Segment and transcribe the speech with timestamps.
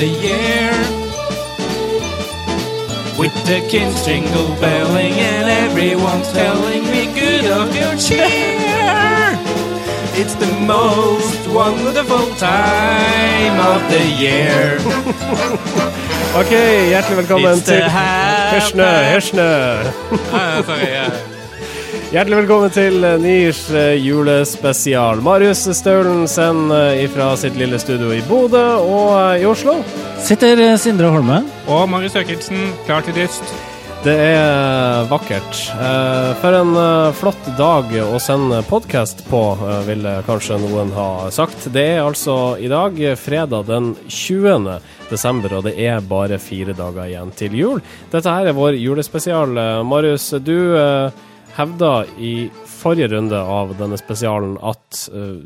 [0.00, 0.70] the year.
[3.18, 9.36] With the kids jingle belling and everyone's telling me good of your cheer.
[10.20, 14.78] It's the most wonderful time of the year.
[16.30, 16.50] Ok,
[16.88, 19.50] hjertelig velkommen til Hørsnø, Hørsnø.
[20.32, 21.29] Ah, sorry, ja.
[22.10, 25.20] Hjertelig velkommen til eh, Nirs eh, julespesial.
[25.22, 26.64] Marius Staulensen
[27.14, 29.76] fra sitt lille studio i Bodø og eh, i Oslo.
[30.18, 31.44] Sitter eh, Sindre Holme.
[31.70, 33.46] Og Marius Økildsen, klar til dyst.
[34.02, 35.60] Det er eh, vakkert.
[35.76, 41.08] Eh, For en eh, flott dag å sende podkast på, eh, ville kanskje noen ha
[41.30, 41.70] sagt.
[41.70, 44.80] Det er altså i dag eh, fredag den 20.
[45.14, 47.82] desember, og det er bare fire dager igjen til jul.
[48.10, 49.54] Dette her er vår julespesial.
[49.54, 51.26] Eh, Marius, du eh,
[51.60, 52.34] hevda i
[52.80, 55.36] forrige runde av denne spesialen at uh,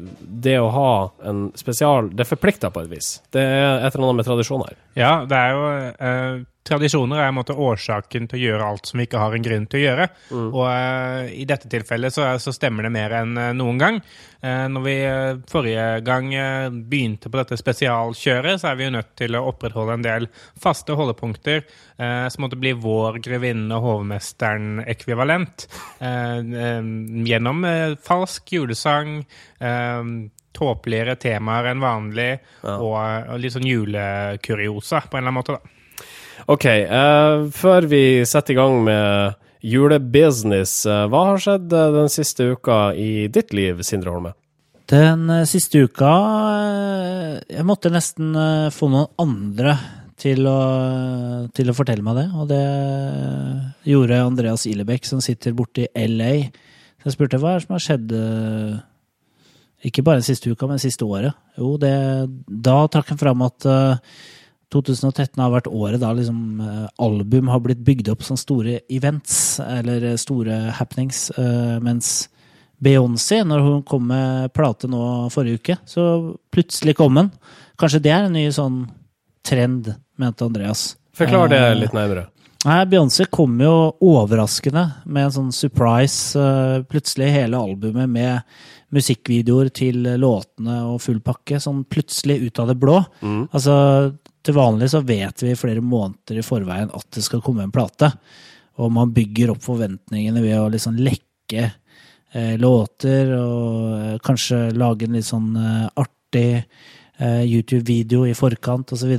[0.46, 0.94] det å ha
[1.26, 3.16] en spesial, det forplikter på et vis.
[3.34, 4.76] Det er et eller annet med tradisjon her.
[4.98, 8.96] Ja, det er jo eh, Tradisjoner er en måte årsaken til å gjøre alt som
[8.96, 10.04] vi ikke har en grunn til å gjøre.
[10.32, 13.98] Og uh, i dette tilfellet så, så stemmer det mer enn eh, noen gang.
[14.40, 16.30] Uh, når vi uh, forrige gang
[16.88, 20.28] begynte på dette spesialkjøret, så er vi jo nødt til å opprettholde en del
[20.60, 25.66] faste holdepunkter som måtte bli vår grevinne og hovmesteren-ekvivalent.
[26.02, 27.62] Gjennom
[28.02, 29.20] falsk julesang.
[30.54, 32.32] Tåpeligere temaer enn vanlig,
[32.66, 35.73] og, og litt sånn julekuriosa, på en eller annen måte, da.
[36.50, 42.10] Ok, uh, før vi setter i gang med julebusiness, uh, hva har skjedd eh, den
[42.12, 44.34] siste uka i ditt liv, Sindre Holme?
[44.92, 46.10] Den siste uka
[47.48, 48.34] Jeg måtte nesten
[48.68, 49.78] få noen andre
[50.20, 50.58] til å,
[51.56, 52.64] til å fortelle meg det, og det
[53.88, 56.34] gjorde Andreas Ilebekk, som sitter borte i LA.
[57.00, 58.12] Så jeg spurte hva er det som har skjedd
[59.84, 61.36] ikke bare den siste uka, men det siste året.
[61.60, 61.92] Jo, det,
[62.48, 64.14] da trakk han fram at eh,
[64.74, 69.60] 2013 har vært året da liksom eh, album har blitt bygd opp som store events,
[69.62, 72.28] eller eh, store happenings, eh, mens
[72.84, 77.30] Beyoncé, når hun kom med plate nå forrige uke, så plutselig kom den.
[77.80, 78.82] Kanskje det er en ny sånn
[79.46, 80.92] trend, mente Andreas.
[81.14, 82.26] Forklar det litt nærmere.
[82.64, 83.72] Nei, Beyoncé kom jo
[84.04, 86.40] overraskende med en sånn surprise.
[86.90, 88.56] Plutselig hele albumet med
[88.94, 92.98] musikkvideoer til låtene og full pakke, sånn plutselig ut av det blå.
[93.52, 93.76] Altså,
[94.44, 98.10] til vanlig så vet vi flere måneder i forveien at det skal komme en plate.
[98.82, 101.68] Og man bygger opp forventningene ved å liksom lekke
[102.34, 108.94] eh, låter og eh, kanskje lage en litt sånn eh, artig eh, YouTube-video i forkant
[108.96, 109.14] osv.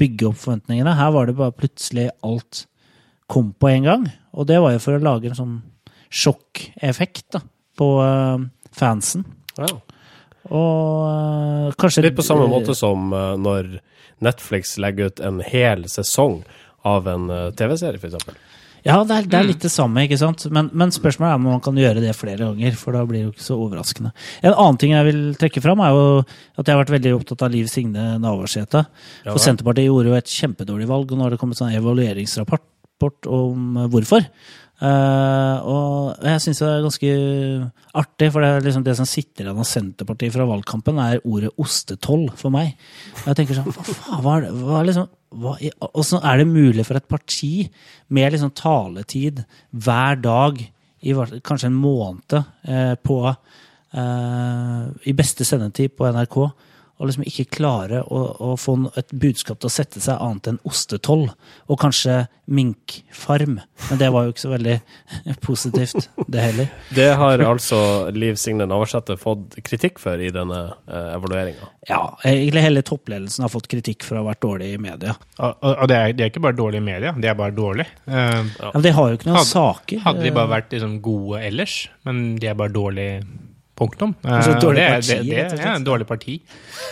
[0.00, 0.96] Bygge opp forventningene.
[0.98, 2.66] Her var det bare plutselig alt
[3.30, 4.08] kom på en gang.
[4.34, 5.58] Og det var jo for å lage en sånn
[6.08, 7.44] sjokkeffekt da,
[7.78, 9.24] på eh, fansen.
[9.60, 9.70] Ja.
[10.48, 13.78] Og eh, kanskje Litt på samme måte som når
[14.24, 16.42] Netflix legger ut en hel sesong
[16.86, 18.36] av en eh, TV-serie, f.eks.
[18.86, 20.44] Ja, det er, det er litt det samme, ikke sant?
[20.54, 23.26] Men, men spørsmålet er om man kan gjøre det flere ganger, for da blir det
[23.26, 24.12] jo ikke så overraskende.
[24.40, 27.44] En annen ting jeg vil trekke fram, er jo at jeg har vært veldig opptatt
[27.44, 28.84] av Liv Signe Navarsete.
[29.24, 29.42] Ja, For.
[29.42, 33.90] Senterpartiet gjorde jo et kjempedårlig valg, og nå har det kommet sånn evalueringsrapport om eh,
[33.92, 34.30] hvorfor.
[34.78, 37.12] Eh, og jeg syns det er ganske
[37.98, 41.50] artig, for det, er liksom det som sitter igjen av Senterpartiet fra valgkampen, er ordet
[41.58, 42.76] ostetoll for meg.
[43.24, 45.08] Og jeg tenker sånn, hva faen, hva er det, hva er liksom,
[45.42, 45.56] hva,
[45.98, 47.52] Åssen er det mulig for et parti
[48.14, 49.42] med liksom taletid
[49.76, 51.14] hver dag i
[51.46, 56.38] kanskje en måned eh, på eh, I beste sendetid på NRK
[56.98, 60.58] og liksom ikke klare å, å få et budskap til å sette seg annet enn
[60.66, 61.28] ostetoll,
[61.70, 63.60] og kanskje minkfarm.
[63.90, 64.76] Men det var jo ikke så veldig
[65.46, 66.70] positivt, det heller.
[66.96, 67.78] Det har altså
[68.16, 71.70] Liv Signe Navarsete fått kritikk for i denne uh, evalueringa.
[71.88, 75.14] Ja, egentlig hele toppledelsen har fått kritikk for å ha vært dårlig i media.
[75.38, 77.54] Og, og, og det, er, det er ikke bare dårlig i media, det er bare
[77.56, 77.86] dårlig.
[78.08, 78.16] Uh,
[78.58, 80.00] Ja, men de har jo ikke noen Hadde- saker.
[80.04, 81.78] hadde de bare vært liksom, gode ellers,
[82.08, 83.20] men de er bare dårlige
[83.78, 84.14] Punktum.
[84.24, 85.76] Kanskje et Eh, det, parti, det, det, det, slett.
[85.76, 86.34] en dårlig parti.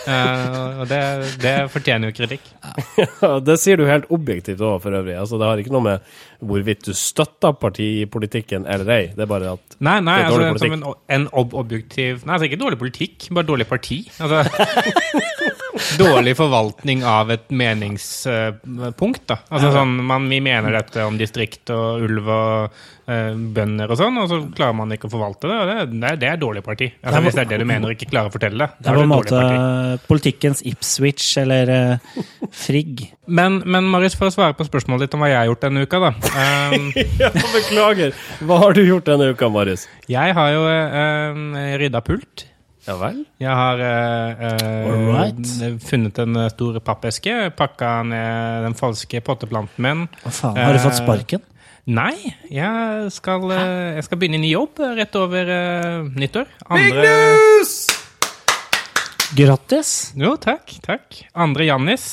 [0.06, 1.00] Eh, og det,
[1.42, 2.46] det fortjener jo kritikk.
[3.48, 5.16] det sier du helt objektivt òg, for øvrig.
[5.18, 6.14] Altså, det har ikke noe med
[6.46, 9.02] hvorvidt du støtter partipolitikken eller ei.
[9.16, 10.86] Det er bare at Nei, nei, Det er dårlig altså, som en,
[11.16, 14.02] en ob objektiv Nei, altså ikke dårlig politikk, bare dårlig parti.
[14.20, 14.44] Altså,
[15.99, 19.38] dårlig forvaltning av et meningspunkt, da.
[19.50, 22.78] Altså sånn, man, Vi mener dette om distrikt og ulv og
[23.11, 25.58] eh, bønder og sånn, og så klarer man ikke å forvalte det.
[25.69, 26.90] Det, det, det er dårlig parti.
[27.02, 28.81] Altså, hvis det er det du mener og ikke klarer å fortelle det.
[28.81, 30.08] Det er på en måte parti.
[30.11, 32.19] politikkens Ipswich eller eh,
[32.56, 33.06] Frigg.
[33.26, 35.87] Men, men Marius, for å svare på spørsmålet ditt om hva jeg har gjort denne
[35.87, 36.12] uka, da.
[36.67, 36.90] Um,
[37.20, 38.12] Ja, beklager!
[38.44, 39.87] Hva har du gjort denne uka, Marius?
[40.11, 42.46] jeg har jo uh, rydda pult.
[42.86, 43.24] Ja vel?
[43.42, 45.48] Jeg har eh, right.
[45.82, 50.04] Funnet en eh, stor pappeske, pakka ned den falske potteplanten min.
[50.22, 51.42] Hva faen, har du fått Eh, sparken?
[51.86, 52.14] Nei,
[52.50, 56.46] jeg skal, eh, jeg skal begynne i ny jobb eh, rett over uh, nyttår.
[56.66, 57.10] Andre,
[59.36, 59.92] Grattis!
[60.14, 61.20] jo, takk, takk.
[61.34, 62.06] Andre Jannis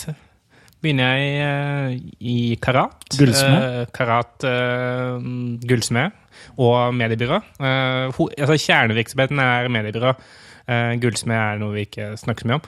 [0.83, 3.05] begynner jeg uh, i karat.
[3.13, 3.61] Gullsmed?
[3.61, 5.21] Uh, karat eh,
[5.69, 6.19] gullsmed
[6.59, 7.37] og mediebyrå.
[7.61, 10.13] Eh, ho, altså Kjernevirksomheten er mediebyrå.
[10.63, 12.68] Eh, gullsmed er noe vi ikke snakker så mye om.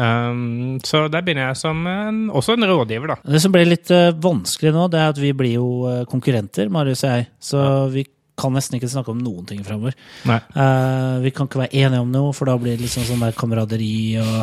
[0.00, 3.18] Um, så der begynner jeg som en, også en rådgiver, da.
[3.34, 6.72] Det som blir litt uh, vanskelig nå, det er at vi blir jo eh, konkurrenter,
[6.72, 7.28] Marius og jeg.
[7.44, 7.62] Så
[7.92, 8.06] vi
[8.40, 9.94] kan nesten ikke snakke om noen ting framover.
[10.26, 13.36] Eh, vi kan ikke være enige om noe, for da blir det liksom sånn der
[13.38, 13.94] kameraderi
[14.24, 14.40] og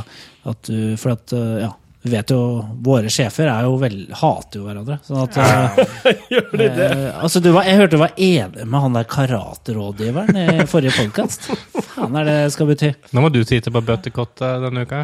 [0.52, 1.70] at du For at, ja.
[2.02, 2.38] Vi vet jo,
[2.82, 4.96] Våre sjefer er jo vel, hater jo hverandre.
[5.06, 5.82] sånn at eh,
[6.34, 6.88] Gjør de det?
[6.88, 10.96] eh, altså du var, Jeg hørte du var enig med han der karaterådgiveren i forrige
[10.98, 11.46] podkast.
[11.92, 12.90] Faen er det det skal bety?
[13.14, 15.04] Nå må du sitte på bøttekottet denne uka.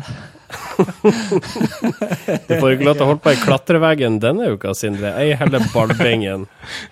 [2.48, 5.12] Du får ikke lov til å holde på i klatreveggen denne uka, Sindre.
[5.20, 6.46] Ei heller ballbingen.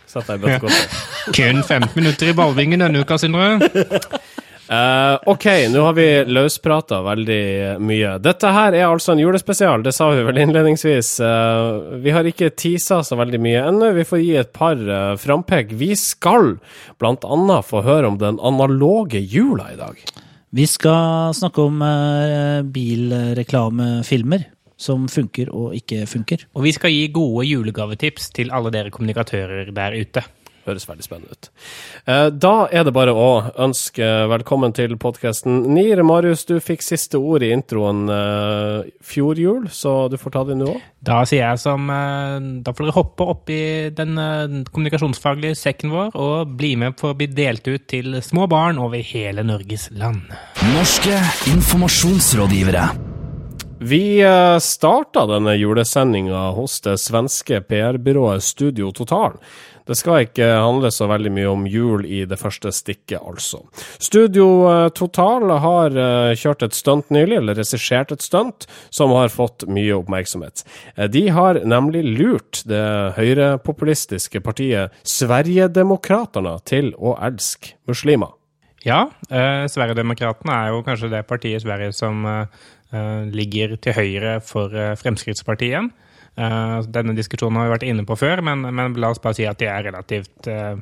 [0.09, 0.97] Sett deg i bøttekottet.
[1.35, 3.55] Kun 15 minutter i ballbingen denne uka, Sindre.
[4.65, 8.15] Eh, ok, nå har vi løsprata veldig mye.
[8.23, 11.11] Dette her er altså en julespesial, det sa vi vel innledningsvis.
[11.21, 13.91] Uh, vi har ikke teasa så veldig mye ennå.
[13.99, 15.75] Vi får gi et par uh, frampek.
[15.77, 16.55] Vi skal
[17.05, 20.01] annet få høre om den analoge jula i dag.
[20.55, 24.49] Vi skal snakke om uh, bilreklamefilmer
[24.81, 26.47] som funker og ikke funker.
[26.57, 30.25] Og vi skal gi gode julegavetips til alle dere kommunikatører der ute.
[30.65, 31.49] Høres veldig spennende ut.
[32.09, 33.27] Eh, Da er det bare å
[33.61, 36.01] ønske velkommen til podkasten NIR.
[36.01, 40.57] Marius, du fikk siste ord i introen eh, fjor jul, så du får ta det
[40.57, 40.81] nå òg.
[41.05, 43.61] Da sier jeg som eh, Da får dere hoppe opp i
[43.93, 44.17] den
[44.73, 49.05] kommunikasjonsfaglige sekken vår og bli med for å bli delt ut til små barn over
[49.05, 50.25] hele Norges land.
[50.73, 51.19] Norske
[51.53, 52.87] informasjonsrådgivere.
[53.85, 54.01] Vi
[54.63, 59.35] starta denne julesendinga hos det svenske PR-byrået Studio Total.
[59.85, 63.61] Det skal ikke handle så veldig mye om jul i det første stikket, altså.
[64.01, 69.29] Studio eh, Total har eh, kjørt et stunt nylig, eller regissert et stunt, som har
[69.33, 70.65] fått mye oppmerksomhet.
[70.95, 72.81] Eh, De har nemlig lurt det
[73.19, 78.33] høyrepopulistiske partiet Sverigedemokraterna til å elske muslimer.
[78.85, 84.39] Ja, eh, Sverigedemokraterna er jo kanskje det partiet i Sverige som eh, ligger til høyre
[84.45, 85.93] for eh, Fremskrittspartiet.
[86.35, 89.47] Eh, denne diskusjonen har vi vært inne på før, men, men la oss bare si
[89.47, 90.75] at de er relativt eh,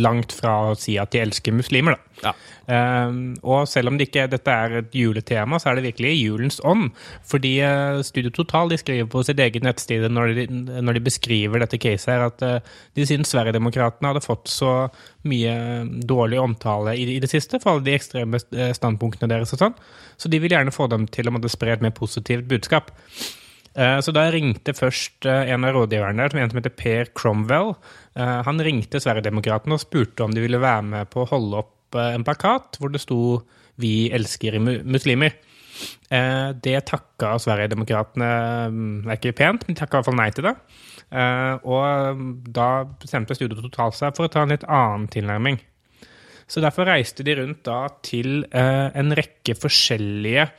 [0.00, 2.30] langt fra å si at de elsker muslimer, da.
[2.64, 3.10] Eh,
[3.44, 6.88] og selv om det ikke, dette er et juletema, så er det virkelig julens ånd.
[7.28, 10.46] Fordi uh, Studio Total de skriver på sitt eget nettside når de,
[10.80, 14.72] når de beskriver dette caset, her, at uh, de synes Sverigedemokraterna hadde fått så
[15.28, 15.52] mye
[16.08, 18.40] dårlig omtale i, i det siste for alle de ekstreme
[18.76, 19.76] standpunktene deres og sånn.
[20.16, 22.94] Så de vil gjerne få dem til å måtte spre et mer positivt budskap.
[23.76, 27.74] Eh, Så da ringte først eh, en av rådgiverne, en som heter Per Cromwell.
[28.16, 31.76] Eh, Han ringte Sverigedemokraterna og spurte om de ville være med på å holde opp
[31.98, 33.42] en plakat hvor det sto
[33.80, 35.34] 'Vi elsker muslimer'.
[36.10, 40.30] Det takka Sverigedemokraterna mm, Det er ikke pent, men de takka i hvert fall nei
[40.30, 40.54] til det.
[41.64, 45.58] Og mm, da bestemte Studio Total seg for å ta en litt annen tilnærming.
[46.46, 50.50] Så derfor reiste de rundt da til en rekke forskjellige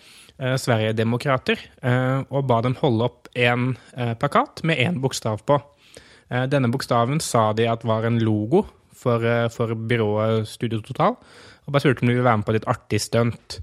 [0.42, 5.62] eh, Sverigedemokrater eh, og ba dem holde opp en eh, plakat med én bokstav på.
[6.32, 8.66] Eh, denne bokstaven sa de at var en logo
[9.02, 11.18] for, eh, for byrået Studio Total,
[11.66, 13.62] og bare spurte om de ville være med på et litt artig stunt.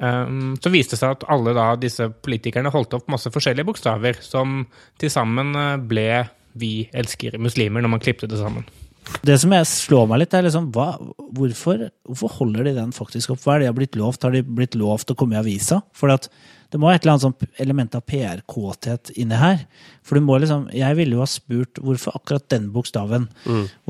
[0.00, 4.16] Um, så viste det seg at alle da, disse politikerne holdt opp masse forskjellige bokstaver,
[4.24, 4.62] som
[4.98, 6.06] til sammen eh, ble
[6.56, 8.64] 'Vi elsker muslimer' når man klippet det sammen.
[9.26, 10.92] Det som jeg slår meg litt, er liksom hva,
[11.36, 13.42] hvorfor, hvorfor holder de den faktisk opp?
[13.44, 14.24] Hva er det de har blitt lovt?
[14.24, 15.80] Har de blitt lovt å komme i avisa?
[15.96, 16.30] For at
[16.70, 19.64] det må være et eller annet element av PR-kåthet inni her.
[20.06, 23.26] For du må liksom Jeg ville jo ha spurt hvorfor akkurat den bokstaven?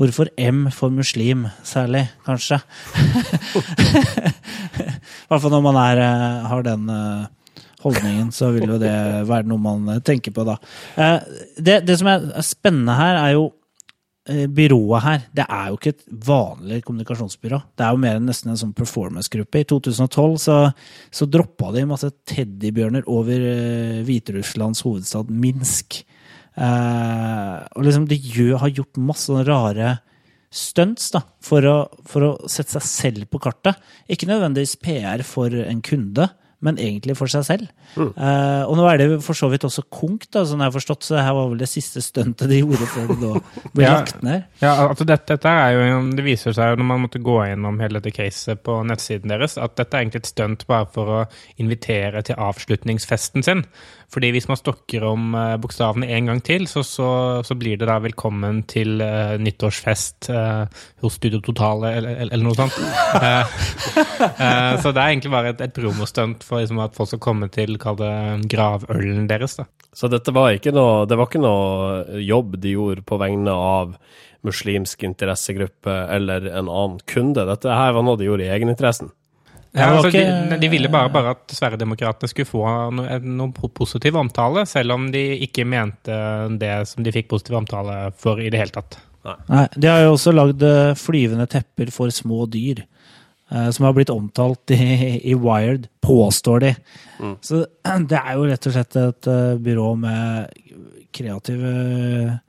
[0.01, 2.61] Hvorfor M for muslim, særlig, kanskje?
[4.81, 7.29] I hvert fall når man er, eh, har den eh,
[7.85, 8.93] holdningen, så vil jo det
[9.29, 10.57] være noe man eh, tenker på da.
[11.57, 13.51] Det, det som er spennende her, er jo
[14.29, 17.57] byrået her, det er jo ikke et vanlig kommunikasjonsbyrå.
[17.73, 19.63] Det er jo mer enn nesten en sånn performance-gruppe.
[19.63, 20.57] I 2012 så,
[21.09, 26.03] så droppa de masse teddybjørner over eh, Hviterusslands hovedstad Minsk.
[26.53, 29.95] Eh, og liksom de gjør, har gjort masse rare
[30.51, 31.75] stunts da, for å,
[32.05, 33.79] for å sette seg selv på kartet.
[34.11, 36.27] Ikke nødvendigvis PR for en kunde,
[36.61, 37.69] men egentlig for seg selv.
[37.97, 41.07] Eh, og nå er det for så vidt også konk, da, sånn jeg har forstått,
[41.07, 43.31] så det her var vel det siste stuntet de gjorde før det da
[43.73, 43.93] ble Ja.
[43.97, 44.43] lagt ned.
[44.61, 47.81] Ja, altså dette, dette er jo, Det viser seg jo når man måtte gå gjennom
[47.81, 51.23] hele dette caset på nettsiden deres, at dette er egentlig et stunt bare for å
[51.61, 53.65] invitere til avslutningsfesten sin.
[54.11, 57.09] Fordi hvis man stokker om uh, bokstavene en gang til, så, så,
[57.47, 60.65] så blir det da 'velkommen til uh, nyttårsfest uh,
[61.03, 62.75] hos Studio Totale', eller, eller, eller noe sånt.
[62.75, 63.45] uh,
[64.45, 67.47] eh, så det er egentlig bare et, et promostunt for liksom, at folk skal komme
[67.53, 68.11] til kall det
[68.51, 69.55] gravølen deres.
[69.61, 69.69] da.
[69.95, 73.95] Så dette var ikke noe, det var ikke noe jobb de gjorde på vegne av
[74.47, 77.45] muslimsk interessegruppe eller en annen kunde.
[77.47, 79.11] Dette her var noe de gjorde i egeninteressen.
[79.73, 84.17] Ja, altså, de, ikke- de ville bare, bare at Sverigedemokraterna skulle få noe, noe positiv
[84.19, 86.17] omtale, selv om de ikke mente
[86.59, 88.97] det som de fikk positiv omtale for i det hele tatt.
[89.47, 92.83] Nei, De har jo også lagd eh, flyvende tepper for små dyr.
[93.51, 96.75] eh, Som har blitt omtalt i, i Wired, påstår de.
[97.41, 97.63] Så
[98.09, 100.49] det er jo rett og slett et eh, byrå med
[101.13, 102.39] kreative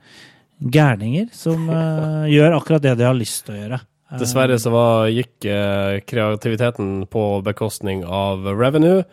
[0.62, 3.80] gærninger som eh, gjør akkurat det de har lyst til å gjøre.
[4.12, 9.06] Eh, Dessverre så var, gikk eh, kreativiteten på bekostning av revenue,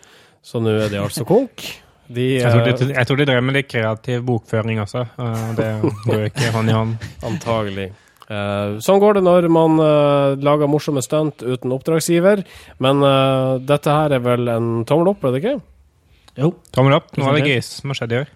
[0.44, 1.64] så nå er de altså konk.
[2.10, 5.06] De, Jeg tror, eh, de, jeg tror de drev med litt kreativ bokføring også.
[5.22, 5.70] og Det
[6.08, 6.96] går ikke hånd i hånd.
[7.30, 7.92] Antagelig.
[8.30, 12.44] Eh, sånn går det når man eh, lager morsomme stunt uten oppdragsgiver,
[12.84, 15.56] men eh, dette her er vel en tommel opp, er det ikke?
[16.40, 16.54] Jo.
[16.76, 17.10] Tommel opp.
[17.18, 18.36] Nå er det gris, som har skjedd i år.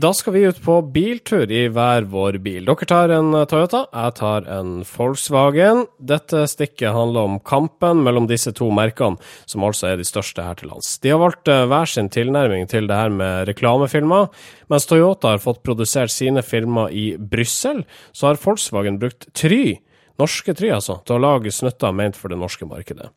[0.00, 2.64] Da skal vi ut på biltur i hver vår bil.
[2.64, 5.82] Dere tar en Toyota, jeg tar en Volkswagen.
[5.98, 10.56] Dette stikket handler om kampen mellom disse to merkene, som altså er de største her
[10.56, 10.94] til lands.
[11.04, 14.30] De har valgt eh, hver sin tilnærming til det her med reklamefilmer.
[14.72, 17.82] Mens Toyota har fått produsert sine filmer i Brussel,
[18.16, 19.80] så har Volkswagen brukt Try
[20.20, 23.10] Norske Try, altså, til å lage snutter ment for det norske markedet.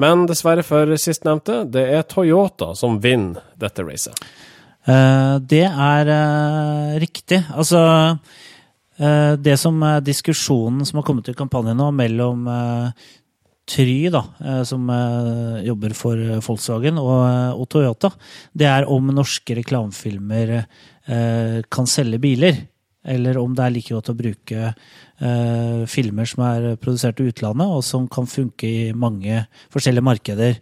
[0.00, 4.16] Men dessverre for sistnevnte, det er Toyota som vinner dette racet.
[4.82, 7.38] Eh, det er eh, riktig.
[7.54, 7.80] Altså
[8.98, 12.48] eh, Det som er diskusjonen som har kommet i kampanjen nå, mellom
[13.72, 14.24] Try, da,
[14.66, 14.88] som
[15.62, 18.10] jobber for Volkswagen, og, Toyota,
[18.58, 20.50] det er om norske reklamefilmer
[21.70, 22.58] kan selge biler.
[23.06, 24.72] Eller om det er like godt å bruke
[25.94, 30.58] filmer som er produsert i utlandet, og som kan funke i mange forskjellige markeder.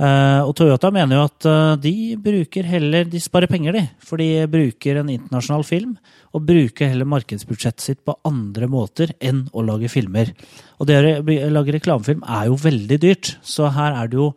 [0.00, 3.82] Eh, og Toyota mener jo at eh, de bruker heller De sparer penger, de.
[4.00, 5.96] For de bruker en internasjonal film,
[6.32, 10.32] og bruker heller markedsbudsjettet sitt på andre måter enn å lage filmer.
[10.80, 14.30] Og det å lage reklamefilm er jo veldig dyrt, så her er det jo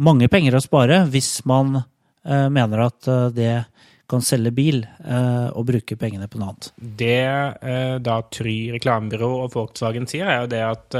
[0.00, 3.52] mange penger å spare hvis man eh, mener at det
[4.10, 4.80] kan selge bil
[5.54, 6.70] og bruke pengene på noe annet.
[6.98, 10.96] Det da Try reklamebyrå og Volkswagen sier, er jo det at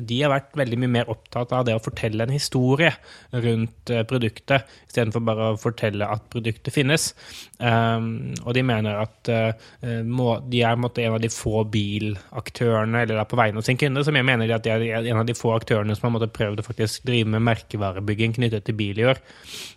[0.00, 2.92] de har vært veldig mye mer opptatt av det å fortelle en historie
[3.32, 7.10] rundt eh, produktet, istedenfor bare å fortelle at produktet finnes.
[7.58, 13.26] Um, og de mener at eh, de er en av de få bilaktørene, eller da
[13.28, 15.54] på vegne av sin kunde, som jeg mener at de er en av de få
[15.56, 19.22] aktørene som har prøvd å faktisk drive med merkevarebygging knyttet til bil i år.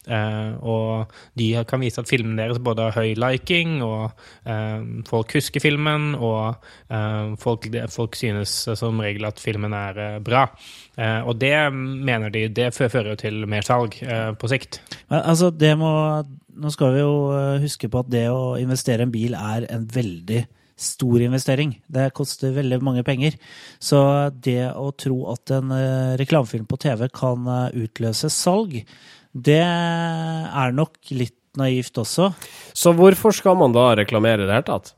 [0.06, 4.12] Eh, og de kan vise at filmen deres både har høy liking, og
[4.50, 6.56] eh, folk husker filmen, og
[6.90, 10.46] eh, folk, folk synes som regel at filmen er eh, bra.
[10.98, 14.82] Eh, og det mener de det fører jo til mer salg eh, på sikt.
[15.12, 15.92] Men altså, det må
[16.56, 19.66] Nå skal vi jo eh, huske på at det å investere i en bil er
[19.76, 20.46] en veldig
[20.80, 21.74] stor investering.
[21.92, 23.36] Det koster veldig mange penger.
[23.84, 24.00] Så
[24.44, 28.78] det å tro at en eh, reklamefilm på TV kan eh, utløse salg,
[29.36, 32.32] det er nok litt naivt også.
[32.76, 34.94] Så hvorfor skal man da reklamere i det hele tatt?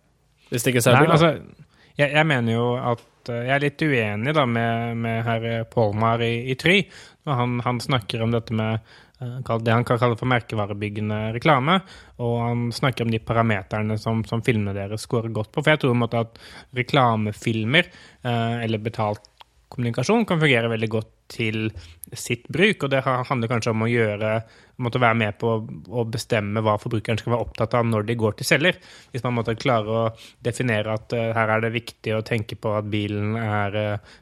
[0.50, 1.18] Hvis det ikke Nei, selger biler?
[1.18, 1.66] altså,
[1.98, 3.02] jeg, jeg mener jo at
[3.34, 6.82] eh, jeg er litt uenig da med, med herr Polmar i, i Try.
[7.28, 8.80] Han, han snakker om dette med
[9.20, 11.80] eh, det han kan kalle for merkevarebyggende reklame.
[12.24, 15.64] Og han snakker om de parameterne som, som filmene deres scorer godt på.
[15.64, 16.40] For jeg tror måte at
[16.78, 17.92] reklamefilmer,
[18.24, 19.26] eh, eller betalt
[19.68, 21.66] kommunikasjon, kan fungere veldig godt til
[22.14, 22.86] sitt bruk.
[22.86, 24.38] Og det handler kanskje om å gjøre
[24.84, 28.38] måtte være med på å bestemme hva forbrukeren skal være opptatt av når de går
[28.38, 28.78] til selger.
[29.14, 30.04] Hvis man måtte klare å
[30.46, 34.16] definere at eh, her er det viktig å tenke på at bilen er eh,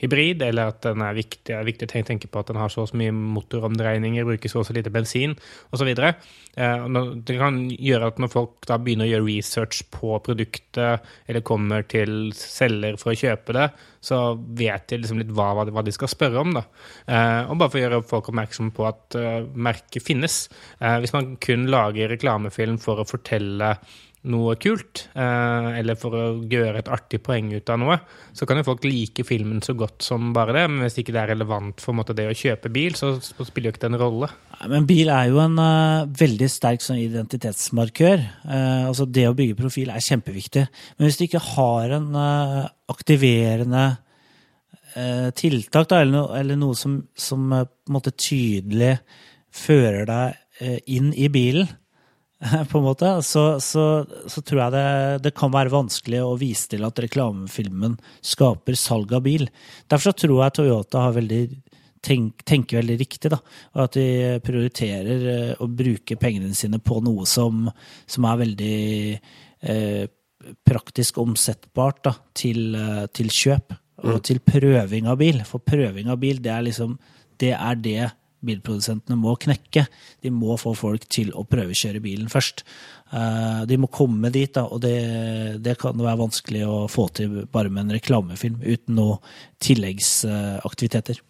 [0.00, 2.82] hybrid, eller at den er viktig, er viktig å tenke, på at den har så
[2.82, 5.36] og så mye motoromdreininger, bruker så og så lite bensin,
[5.74, 5.88] osv.
[5.92, 11.46] Uh, det kan gjøre at når folk da begynner å gjøre research på produktet, eller
[11.46, 13.68] kommer til selger for å kjøpe det,
[14.02, 14.18] så
[14.58, 16.54] vet de liksom litt hva, hva de- skal spørre om.
[16.56, 16.64] da.
[17.06, 19.44] Eh, og bare for å gjøre folk oppmerksom på at eh,
[19.82, 20.48] merket finnes.
[20.80, 23.76] Eh, hvis man kun lager reklamefilm for å fortelle
[24.22, 27.96] noe kult, eh, eller for å gjøre et artig poeng ut av noe,
[28.32, 31.22] så kan jo folk like filmen så godt som bare det, men hvis ikke det
[31.24, 34.28] er relevant for måte, det å kjøpe bil, så, spiller jo ikke det en rolle.
[34.70, 38.22] Men bil er jo en uh, veldig sterk sånn identitetsmarkør.
[38.46, 40.68] Uh, altså Det å bygge profil er kjempeviktig.
[40.96, 43.90] Men hvis du ikke har en uh, aktiverende
[45.32, 48.98] tiltak, da, eller, noe, eller noe som, som på en måte tydelig
[49.52, 51.70] fører deg eh, inn i bilen,
[52.70, 54.86] på en måte, så, så, så tror jeg det,
[55.28, 59.46] det kan være vanskelig å vise til at reklamefilmen skaper salg av bil.
[59.86, 61.42] Derfor så tror jeg Toyota har veldig
[62.02, 63.38] tenk, tenker veldig riktig, da.
[63.76, 67.68] Og at de prioriterer eh, å bruke pengene sine på noe som,
[68.10, 68.80] som er veldig
[69.14, 70.04] eh,
[70.66, 73.78] praktisk omsettbart da, til, eh, til kjøp.
[74.02, 75.44] Og til prøving av bil.
[75.46, 76.96] For prøving av bil, det er liksom
[77.38, 78.08] det er det
[78.44, 79.86] bilprodusentene må knekke.
[80.22, 82.64] De må få folk til å prøvekjøre bilen først.
[83.12, 87.42] Eh, De må komme dit, da, og det, det kan være vanskelig å få til
[87.52, 89.20] bare med en reklamefilm uten noe
[89.62, 91.20] tilleggsaktiviteter.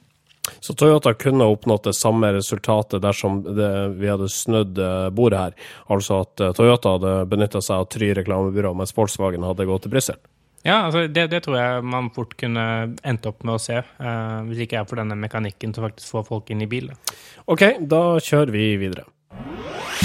[0.60, 5.56] Så Toyota kunne oppnådd det samme resultatet dersom det, vi hadde snudd eh, bordet her.
[5.86, 9.94] Altså at eh, Toyota hadde benytta seg av Try reklamebyrå, mens Volkswagen hadde gått til
[9.94, 10.18] Brussel.
[10.62, 12.64] Ja, altså det, det tror jeg man fort kunne
[13.02, 16.28] endt opp med å se, uh, hvis ikke er for denne mekanikken som faktisk får
[16.28, 16.92] folk inn i bil.
[16.92, 17.16] Da.
[17.50, 19.08] OK, da kjører vi videre.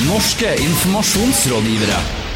[0.07, 2.26] Norske informasjonsrådgivere.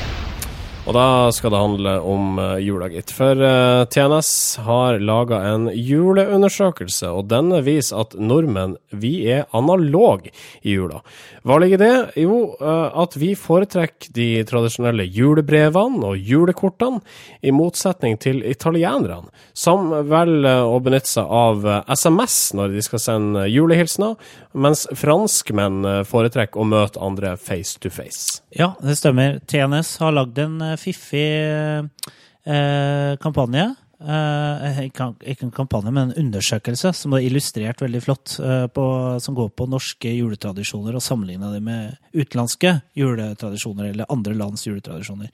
[0.82, 3.12] Og da skal det handle om uh, jula, gitt.
[3.14, 4.32] For eh, TNS
[4.66, 11.04] har laga en juleundersøkelse, og denne viser at nordmenn, vi er analog i jula.
[11.46, 11.94] Hva ligger det?
[12.24, 17.02] Jo, eh, at vi foretrekker de tradisjonelle julebrevene og julekortene,
[17.46, 23.06] i motsetning til italienerne, som velger å benytte seg av eh, SMS når de skal
[23.06, 24.18] sende julehilsener,
[24.54, 28.42] mens franskmenn eh, foretrekker å møte andre face to face.
[28.56, 29.40] Ja, det stemmer.
[29.50, 33.72] TNS har lagd en eh, fiffig eh, kampanje.
[34.02, 38.86] Eh, ikke ikke en kampanje, men en undersøkelse som er illustrert veldig flott, eh, på,
[39.22, 45.30] som går på norske juletradisjoner og sammenligna det med utenlandske juletradisjoner eller andre lands juletradisjoner.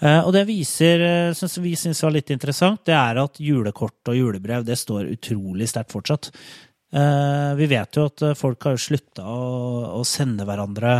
[0.00, 4.06] Eh, og det viser, eh, synes vi syns var litt interessant, det er at julekort
[4.06, 6.30] og julebrev det står utrolig sterkt fortsatt.
[6.88, 10.94] Eh, vi vet jo at eh, folk har slutta å, sende hverandre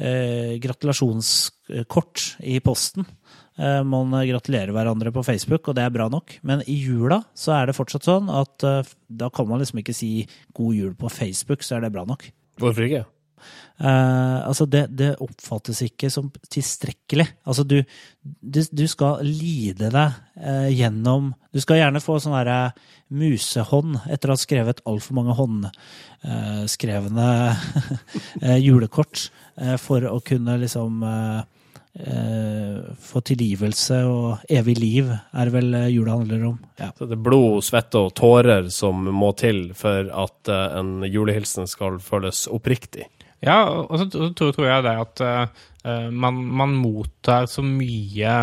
[0.00, 3.06] eh, gratulasjonskort i posten.
[3.60, 6.38] Man gratulerer hverandre på Facebook, og det er bra nok.
[6.48, 10.22] Men i jula så er det fortsatt sånn at da kan man liksom ikke si
[10.56, 12.24] 'god jul' på Facebook, så er det bra nok.
[12.56, 13.02] Hvorfor ikke?
[13.80, 17.26] Eh, altså det, det oppfattes ikke som tilstrekkelig.
[17.48, 17.78] Altså du,
[18.22, 22.74] du, du skal lide deg eh, gjennom Du skal gjerne få sånn derre
[23.10, 27.30] musehånd etter å ha skrevet altfor mange håndskrevne
[28.44, 31.40] eh, julekort eh, for å kunne liksom eh,
[33.02, 36.60] få tilgivelse og evig liv, er vel jula handler om.
[36.78, 36.92] Ja.
[36.94, 41.98] Så det er blod, svette og tårer som må til for at en julehilsen skal
[42.04, 43.08] føles oppriktig.
[43.44, 48.34] Ja, og så tror, tror jeg det at uh, man, man mottar så mye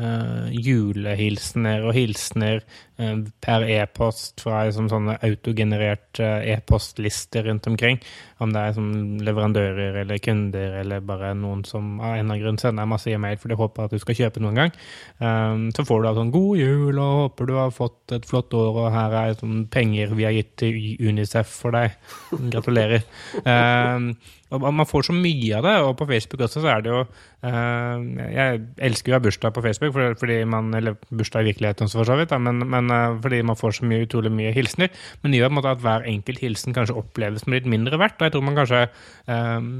[0.00, 2.62] uh, julehilsener og hilsener
[2.96, 8.00] per e-post fra liksom, sånne autogenererte e-postlister rundt omkring.
[8.40, 8.88] Om det er som
[9.24, 13.36] leverandører eller kunder eller bare noen som av en eller annen grunn sender masse e-mail
[13.40, 14.72] fordi de håper at du skal kjøpe noen gang.
[15.20, 18.56] Um, så får du da sånn 'God jul', og 'håper du har fått et flott
[18.56, 21.92] år', og her er sånn penger vi har gitt til Unicef for deg.
[22.32, 23.04] Gratulerer.
[24.54, 27.00] Og man får så mye av det, og på Facebook også så er det jo
[27.02, 31.88] eh, Jeg elsker jo å ha bursdag på Facebook, fordi man, eller bursdag i virkeligheten
[31.88, 34.54] også for så vidt, da, men, men eh, fordi man får så mye, utrolig mye
[34.54, 34.92] hilsener.
[35.22, 38.18] Men det gjør måte at hver enkelt hilsen kanskje oppleves som litt mindre verdt.
[38.20, 38.82] Og jeg tror man kanskje
[39.26, 39.70] um,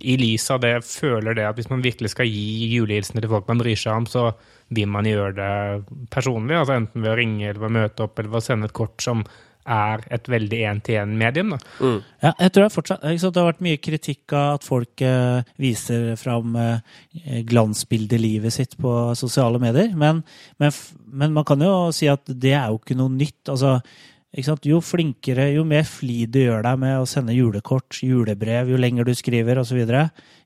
[0.00, 3.48] i lys av det føler det at hvis man virkelig skal gi julehilsener til folk
[3.50, 4.30] man bryr seg om, så
[4.74, 6.56] vil man gjøre det personlig.
[6.58, 8.76] altså Enten ved å ringe eller ved å møte opp eller ved å sende et
[8.76, 9.24] kort som
[9.64, 11.54] er et veldig én-til-én-medium.
[11.80, 11.98] Mm.
[12.22, 15.04] Ja, jeg tror det, fortsatt, ikke sant, det har vært mye kritikk av at folk
[15.04, 16.80] eh, viser fram eh,
[17.48, 19.94] glansbildelivet sitt på sosiale medier.
[19.98, 20.22] Men,
[20.62, 20.74] men,
[21.06, 23.40] men man kan jo si at det er jo ikke noe nytt.
[23.52, 23.78] Altså,
[24.34, 24.66] ikke sant?
[24.66, 29.06] Jo flinkere, jo mer flid du gjør deg med å sende julekort, julebrev, jo lenger
[29.06, 29.80] du skriver osv.,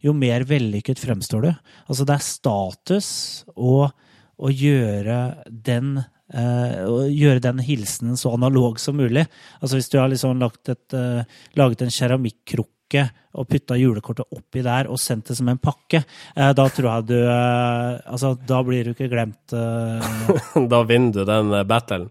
[0.04, 1.50] jo mer vellykket fremstår du.
[1.88, 3.08] Altså, det er status
[3.56, 3.88] å,
[4.38, 5.96] å gjøre den
[6.34, 9.26] eh, å gjøre den hilsenen så analog som mulig.
[9.60, 11.24] Altså Hvis du har liksom lagt et, eh,
[11.58, 13.04] laget en keramikkrukke
[13.38, 16.02] og putta julekortet oppi der og sendt det som en pakke,
[16.34, 19.54] eh, da tror jeg du Altså, da blir du ikke glemt.
[20.72, 22.10] da vinner du den battlen.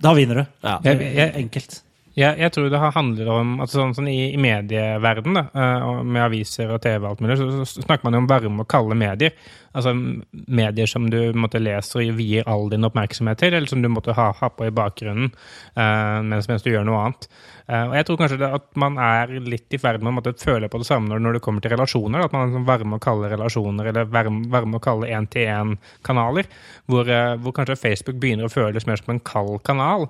[0.00, 0.44] da vinner du.
[0.62, 0.78] Ja.
[0.84, 1.82] Jeg, jeg, enkelt.
[2.18, 6.24] Jeg, jeg tror det handler om altså sånn, sånn i, i medieverden da, eh, med
[6.24, 8.98] aviser og TV og alt mulig, så, så snakker man jo om varme og kalde
[8.98, 9.36] medier.
[9.72, 9.92] Altså,
[10.32, 14.16] medier som du måtte leser og vier all din oppmerksomhet til, eller som du måtte
[14.16, 17.28] ha, ha på i bakgrunnen uh, mens, mens, du gjør noe annet.
[17.68, 20.80] Uh, og jeg tror kanskje at man er litt i ferd med å føle på
[20.80, 22.24] det samme når, når det kommer til relasjoner.
[22.24, 26.48] At man er sånn varme å kalle relasjoner, eller varme, varme å kalle én-til-én-kanaler.
[26.88, 30.06] Hvor, uh, hvor, kanskje Facebook begynner å føles mer som en kald kanal.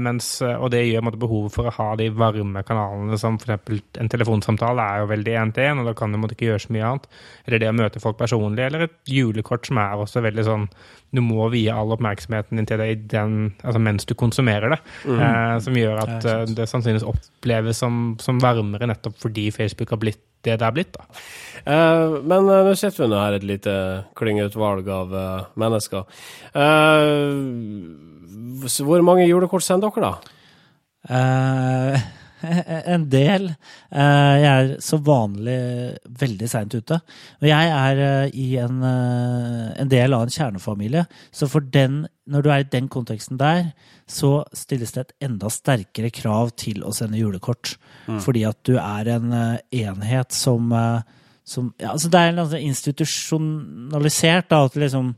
[0.00, 3.82] Mens, og det gjør måtte, behovet for å ha de varme kanalene, som f.eks.
[4.00, 6.88] en telefonsamtale er jo veldig én-til-én, og da kan du måtte ikke gjøre så mye
[6.88, 7.08] annet.
[7.46, 10.66] Eller det å møte folk personlig, eller et julekort som er også veldig sånn
[11.14, 14.80] Du må vie all oppmerksomheten din til det den, altså mens du konsumerer det.
[15.04, 15.20] Mm.
[15.26, 20.02] Eh, som gjør at det, det sannsynligvis oppleves som, som, varmere nettopp fordi Facebook har
[20.02, 20.94] blitt det det er blitt.
[20.96, 21.04] da.
[21.68, 23.74] Eh, men uh, nå sitter vi nå her et lite
[24.16, 26.06] klyngeutvalg av uh, mennesker.
[28.86, 30.14] hvor mange julekort sender dere, da?
[32.94, 33.50] en del.
[33.90, 35.58] Eh, jeg er så vanlig
[36.20, 37.00] veldig seint ute.
[37.40, 42.04] Og jeg er eh, i en, eh, en, del av en kjernefamilie, så for den,
[42.30, 43.72] når du er i den konteksten der,
[44.10, 47.76] så stilles det et enda sterkere krav til å sende julekort.
[48.08, 48.20] Mm.
[48.24, 50.72] Fordi at du er en enhet som,
[51.46, 55.14] som ja, altså Det er en institusjonalisert, da, at liksom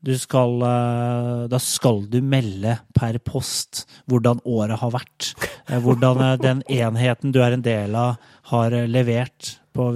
[0.00, 5.32] du skal, eh, da skal du melde per post hvordan året har vært.
[5.68, 8.16] Eh, hvordan eh, den enheten du er en del av,
[8.50, 9.90] har levert på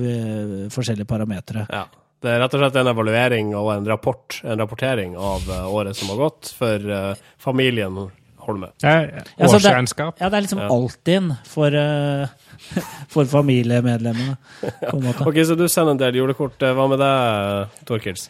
[0.70, 1.64] forskjellige parametere.
[1.72, 1.88] Ja.
[2.22, 6.12] Det er rett og slett en evaluering og en rapport, en rapportering av året som
[6.12, 6.94] har gått for
[7.42, 7.98] familien
[8.44, 8.68] Holme.
[8.78, 10.20] Årsregnskap.
[10.20, 10.68] Ja, det er liksom ja.
[10.72, 11.74] Altinn for,
[13.16, 14.36] for familiemedlemmene.
[15.26, 16.60] ok, Så du sender en del julekort.
[16.60, 18.28] Hva med deg, Torkils?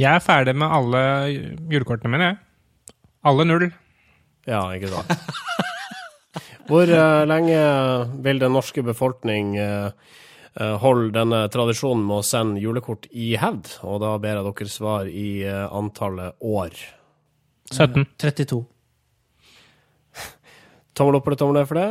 [0.00, 1.00] Jeg er ferdig med alle
[1.72, 2.36] julekortene mine, jeg.
[3.28, 3.66] Alle null.
[4.48, 5.10] Ja, ikke sant.
[6.68, 7.58] Hvor uh, lenge
[8.24, 9.90] vil den norske befolkning uh,
[10.80, 13.66] holde denne tradisjonen med å sende julekort i hevd?
[13.84, 16.72] Og da ber jeg dere svar i uh, antallet år.
[17.72, 18.06] 17.
[18.20, 18.62] 32.
[20.96, 21.88] Tommel opp eller tommel ned for det?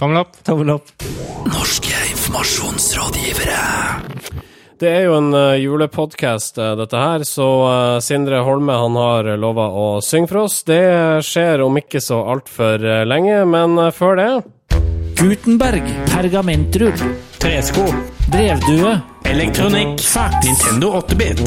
[0.00, 0.34] Tommel opp.
[0.46, 0.86] Tommel opp.
[1.48, 3.60] Norske informasjonsrådgivere.
[4.80, 9.28] Det er jo en uh, julepodkast, uh, dette her, så uh, Sindre Holme han har
[9.36, 10.62] lova å synge for oss.
[10.64, 10.80] Det
[11.26, 14.30] skjer om ikke så altfor uh, lenge, men før det
[15.20, 16.96] Gutenberg, pergamentrull,
[17.36, 17.84] tresko,
[18.32, 18.94] brevdue,
[19.28, 21.44] elektronikk, fax, Nintendo 8-bit,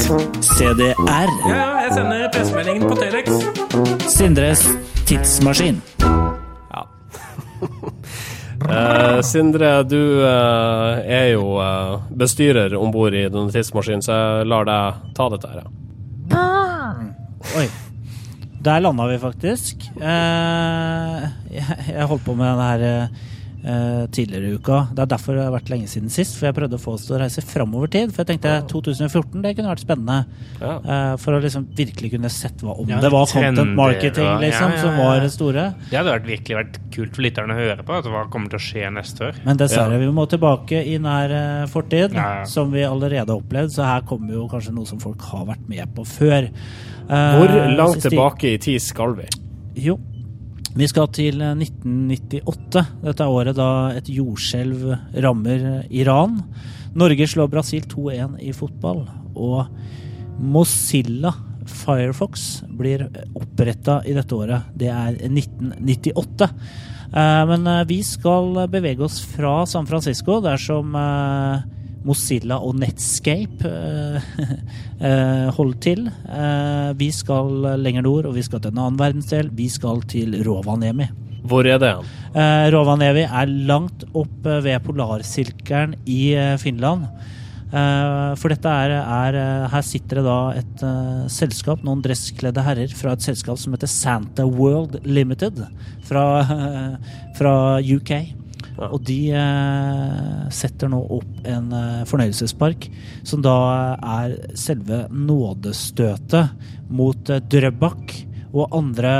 [0.54, 0.94] CDR.
[1.02, 4.14] Ja, ja, jeg sender pressemeldingen på Telex.
[4.14, 4.62] Sindres
[5.10, 5.82] tidsmaskin.
[8.64, 14.64] Uh, Sindre, du eh, er jo eh, bestyrer om bord i tidsmaskinen, så jeg lar
[14.68, 15.66] deg ta dette her.
[16.32, 16.46] Ja.
[17.60, 17.66] Oi.
[18.64, 19.84] Der landa vi faktisk.
[20.00, 23.08] jeg, jeg holdt på med denne her
[23.64, 24.80] eh, tidligere i uka.
[24.94, 27.06] Det er derfor det har vært lenge siden sist, for jeg prøvde å få oss
[27.08, 28.12] til å reise framover tid.
[28.12, 30.18] For jeg tenkte 2014 det kunne vært spennende.
[30.60, 30.76] Ja.
[30.78, 34.76] Eh, for å liksom virkelig kunne sett hva om ja, det var content marketing liksom,
[34.82, 35.66] som var det store.
[35.90, 37.98] Det hadde vært, virkelig vært kult for lytterne å høre på.
[37.98, 39.42] at hva kommer til å skje neste år.
[39.46, 42.16] Men dessverre, vi må tilbake i nær uh, fortid,
[42.50, 43.74] som vi allerede har opplevd.
[43.76, 46.50] Så her kommer jo kanskje noe som folk har vært med på før.
[47.04, 49.28] Hvor langt tilbake i tid skal vi?
[49.84, 49.98] Jo,
[50.74, 52.80] vi skal til 1998.
[52.80, 54.88] Eh, Dette er året da et jordskjelv
[55.22, 56.40] rammer Iran.
[56.98, 59.04] Norge slår Brasil 2-1 i fotball.
[59.34, 59.68] Og
[60.42, 61.30] Mozilla
[61.64, 63.06] Firefox blir
[63.38, 64.74] oppretta i dette året.
[64.74, 66.50] Det er 1998.
[67.14, 70.90] Eh, men eh, vi skal bevege oss fra San Francisco, der som
[72.04, 74.32] Mozilla og Netscape eh,
[75.08, 76.06] eh, holder til.
[76.08, 79.52] Eh, vi skal lenger nord, og vi skal til en annen verdensdel.
[79.56, 81.08] Vi skal til Rovaniemi.
[81.44, 81.92] Hvor er det?
[82.72, 87.04] Rovaniemi er langt opp ved polarsirkelen i Finland.
[87.68, 89.36] For dette er, er,
[89.68, 90.84] Her sitter det da et
[91.34, 95.60] selskap, noen dresskledde herrer fra et selskap som heter Santa World Limited
[96.08, 96.24] fra,
[97.38, 98.14] fra UK.
[98.82, 102.88] Og de eh, setter nå opp en eh, fornøyelsespark
[103.26, 103.56] som da
[103.98, 108.16] er selve nådestøtet mot eh, Drøbak
[108.54, 109.14] og andre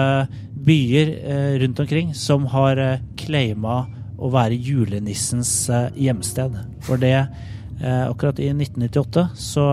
[0.65, 3.85] byer eh, rundt omkring som har eh, claima
[4.19, 6.57] å være julenissens eh, hjemsted.
[6.85, 7.17] For det,
[7.81, 9.69] eh, akkurat i 1998, så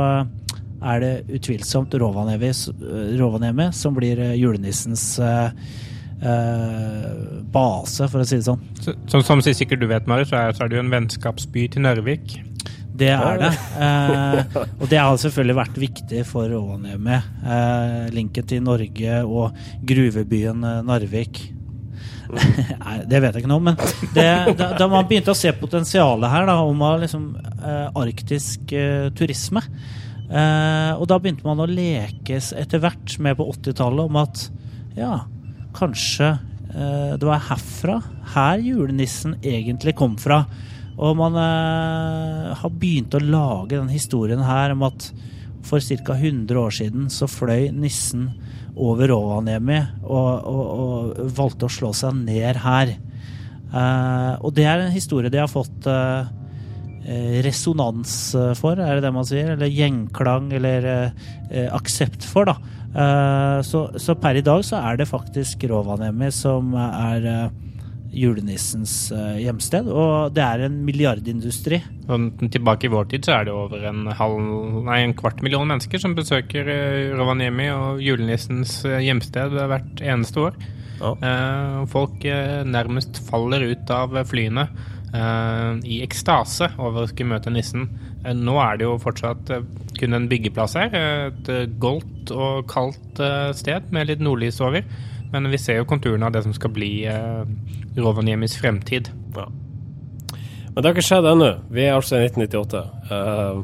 [0.82, 5.50] er det utvilsomt Rovaniemi som blir julenissens eh,
[6.22, 8.64] eh, base, for å si det sånn.
[8.82, 11.86] Så, som, som sikkert du vet, Marius, så, så er det jo en vennskapsby til
[11.86, 12.38] Narvik.
[13.02, 13.54] Det er det.
[13.82, 17.18] Eh, og det har selvfølgelig vært viktig for Rovaniemi.
[17.42, 19.58] Eh, linken til Norge og
[19.88, 21.42] gruvebyen eh, Narvik.
[22.32, 25.52] Nei, det vet jeg ikke noe om, men det, da, da, man begynte å se
[25.58, 27.26] potensialet her da, om liksom,
[27.60, 29.66] eh, arktisk eh, turisme,
[30.32, 34.46] Eh, og da begynte man å lekes etter hvert med på 80-tallet om at
[34.96, 35.16] ja,
[35.76, 36.30] kanskje
[36.74, 38.00] eh, det var herfra,
[38.36, 40.44] her julenissen egentlig kom fra.
[41.02, 45.12] Og man eh, har begynt å lage den historien her om at
[45.66, 46.16] for ca.
[46.18, 48.32] 100 år siden så fløy nissen
[48.72, 52.96] over Rovaniemi og, og, og valgte å slå seg ned her.
[53.72, 55.90] Eh, og det er en historie de har fått
[57.42, 58.12] resonans
[58.60, 59.56] for, er det det man sier?
[59.56, 60.86] Eller gjenklang, eller
[61.74, 62.81] aksept for, da.
[62.92, 67.54] Eh, så, så per i dag så er det faktisk Rovaniemi som er eh,
[68.12, 71.80] julenissens eh, hjemsted, og det er en milliardindustri.
[72.12, 74.44] Og tilbake i vår tid så er det over en, halv,
[74.90, 76.68] nei, en kvart million mennesker som besøker
[77.16, 80.62] Rovaniemi og julenissens hjemsted hvert eneste år.
[81.02, 81.16] Ja.
[81.16, 82.28] Eh, folk
[82.68, 84.68] nærmest faller ut av flyene
[85.14, 87.88] i ekstase over å skulle møte nissen.
[88.26, 89.66] Eh, nå er det jo fortsatt eh,
[90.00, 90.94] kun en byggeplass her.
[90.96, 94.84] eh, Et eh, goldt og kaldt eh, sted med litt nordlys over.
[95.32, 97.46] Men vi ser jo konturene av det som skal bli uh,
[97.96, 99.08] Rovaniemis fremtid.
[99.36, 99.46] Ja.
[99.48, 101.48] Men det har ikke skjedd ennå.
[101.72, 102.82] Vi er altså i 1998.
[103.08, 103.62] Uh,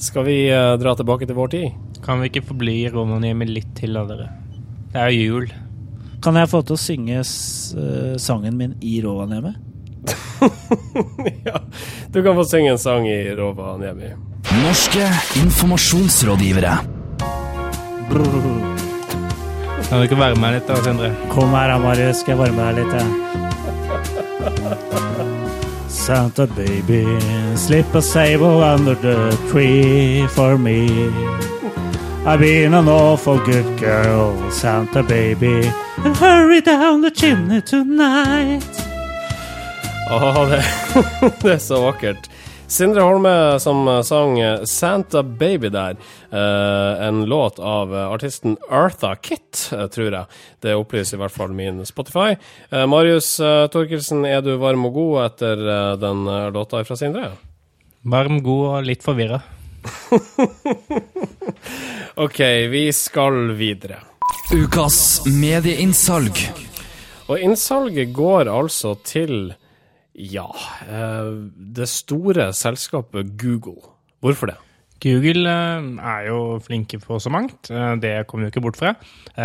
[0.00, 1.98] skal vi uh, dra tilbake til vår tid?
[2.06, 4.30] Kan vi ikke forbli Rovaniemi litt til, da, dere?
[4.94, 5.52] Det er jo jul.
[6.24, 9.52] Kan jeg få til å synge s- eh, sangen min i Rovaniemi?
[11.48, 11.60] ja.
[12.12, 14.12] Du kan få synge en sang i Rovaniemi.
[14.62, 15.08] Norske
[15.42, 16.78] informasjonsrådgivere.
[19.88, 21.10] Kan du ikke være med litt da, Sindre?
[21.32, 22.94] Kom her Marius, skal jeg varme deg litt?
[22.94, 23.06] jeg.
[25.88, 27.04] Santa baby,
[27.56, 31.08] slip a sable under the tree for me.
[32.26, 35.70] I've been an awful good girl, Santa baby.
[36.04, 38.93] And hurry down the chimney tonight.
[40.10, 40.64] Åh, det,
[41.42, 42.26] det er så vakkert.
[42.66, 45.96] Sindre Holme som sang 'Santa Baby' der.
[46.30, 50.24] Eh, en låt av artisten Artha Kitt, eh, tror jeg.
[50.60, 52.36] Det opplyser i hvert fall min Spotify.
[52.70, 53.36] Eh, Marius
[53.70, 57.30] Torkelsen, er du varm og god etter eh, den eh, låta fra Sindre?
[58.02, 59.42] Varm, god og litt forvirra.
[62.24, 62.40] OK,
[62.72, 64.00] vi skal videre.
[64.52, 66.40] Ukas medieinnsalg.
[67.28, 69.54] Og innsalget går altså til
[70.14, 70.46] ja,
[70.86, 71.32] eh,
[71.76, 73.82] det store selskapet Google.
[74.22, 74.56] Hvorfor det?
[75.02, 77.70] Google eh, er jo flinke på så mangt.
[77.70, 78.94] Eh, det kommer vi ikke bort fra.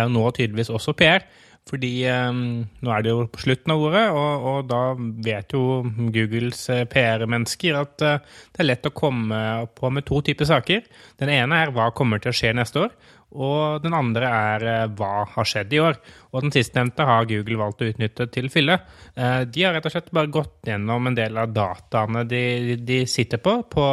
[0.08, 1.26] Nå tydeligvis også PR.
[1.68, 4.78] Fordi nå er det jo på slutten av året, og, og da
[5.22, 9.38] vet jo Googles PR-mennesker at det er lett å komme
[9.76, 10.88] på med to typer saker.
[11.20, 12.96] Den ene er hva kommer til å skje neste år,
[13.30, 15.98] og den andre er eh, hva har skjedd i år.
[16.34, 18.80] Og den sistnevnte har Google valgt å utnytte til fylle.
[19.14, 23.04] Eh, De har rett og slett bare gått gjennom en del av dataene de, de
[23.10, 23.86] sitter på, på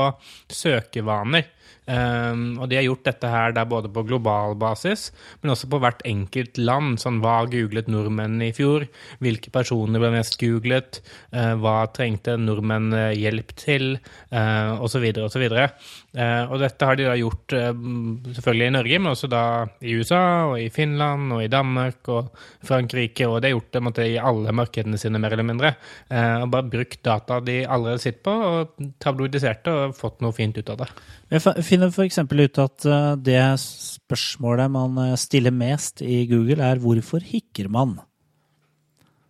[0.50, 1.54] søkevaner.
[1.88, 5.08] Um, og de har gjort dette her både på global basis,
[5.39, 6.97] men også på hvert enkelt land.
[7.00, 8.89] Sånn hva googlet nordmenn i fjor?
[9.23, 11.00] Hvilke personer ble mest googlet?
[11.32, 13.95] Uh, hva trengte nordmenn eh, hjelp til?
[14.34, 15.69] Uh, og så videre og så videre.
[16.12, 19.43] Uh, og dette har de da gjort selvfølgelig i Norge, men også da
[19.80, 22.34] i USA og i Finland og i Danmark og
[22.67, 25.71] Frankrike, og det har gjort det måtte, i alle markedene sine, mer eller mindre.
[26.12, 30.58] Og bare brukt data de allerede sitter på, og tabloidisert det og fått noe fint
[30.58, 30.89] ut av det.
[31.28, 32.22] Jeg finner f.eks.
[32.24, 38.00] ut at eh, det spørsmålet man eh, stiller mest i Google, er 'hvorfor hikker man'?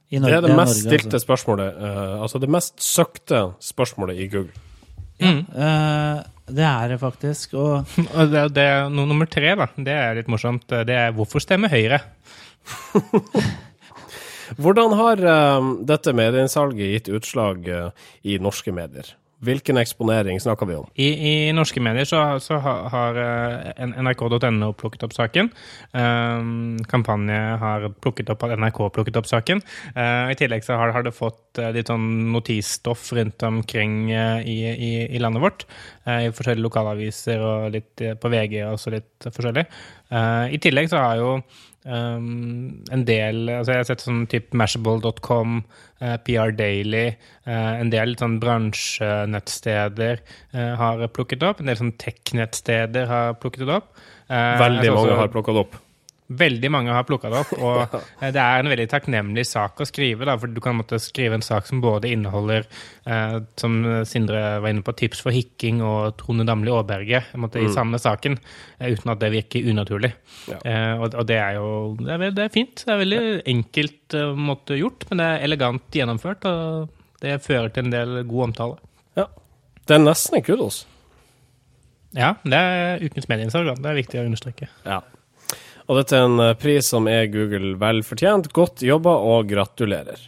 [0.09, 4.27] I Det er det mest Norge, stilte spørsmålet, eh, altså det mest søkte spørsmålet i
[4.27, 4.53] Google.
[5.19, 7.53] Eh, det er det faktisk.
[7.53, 7.85] Og
[8.31, 10.69] det, det, no, nummer tre, da, det er litt morsomt.
[10.69, 11.99] Det er hvorfor stemme Høyre?
[14.61, 17.67] Hvordan har eh, dette medieinnsalget gitt utslag
[18.23, 19.11] i norske medier?
[19.37, 20.87] Hvilken eksponering snakker vi om?
[20.97, 25.51] I, i norske medier så, så har, har eh, nrk.no plukket opp saken.
[25.93, 29.61] Um, kampanje har plukket opp, NRK plukket opp saken.
[29.93, 34.41] Uh, I tillegg så har, har det fått eh, litt sånn notisstoff rundt omkring uh,
[34.41, 35.67] i, i, i landet vårt.
[36.09, 39.67] Uh, I forskjellige lokalaviser og litt på VG og også litt forskjellig.
[40.07, 41.31] I tillegg så har jo
[41.87, 45.61] um, en del altså Jeg har sett sånn type Mashable.com,
[46.03, 47.07] uh, PR Daily,
[47.47, 50.21] uh, en del sånn bransjenettsteder
[50.53, 51.63] uh, har plukket opp.
[51.63, 53.91] En del sånn tech-nettsteder har plukket det opp.
[54.27, 55.75] Eh, Veldig mange har plukka det opp.
[56.27, 59.87] Veldig mange har plukka det opp, og eh, det er en veldig takknemlig sak å
[59.87, 60.25] skrive.
[60.27, 62.67] Da, for du kan måtte skrive en sak som både inneholder,
[63.07, 67.71] eh, som Sindre var inne på, tips for hikking og Trone Damli Aaberge måtte, i
[67.71, 68.35] samme saken,
[68.79, 70.11] eh, uten at det virker unaturlig.
[70.51, 70.59] Ja.
[70.59, 72.83] Eh, og, og det er jo det er, det er fint.
[72.83, 73.23] Det er veldig
[73.55, 78.15] enkelt uh, måte gjort, men det er elegant gjennomført, og det fører til en del
[78.27, 78.79] god omtale.
[79.17, 79.29] Ja.
[79.87, 80.83] Det er nesten en kudos.
[82.17, 83.77] Ja, det er ukens medieinnsalg.
[83.79, 84.67] Det er viktig å understreke.
[84.83, 85.01] Ja.
[85.87, 88.49] Og dette er en eh, pris som er Google vel fortjent.
[88.55, 90.19] Godt jobba og gratulerer.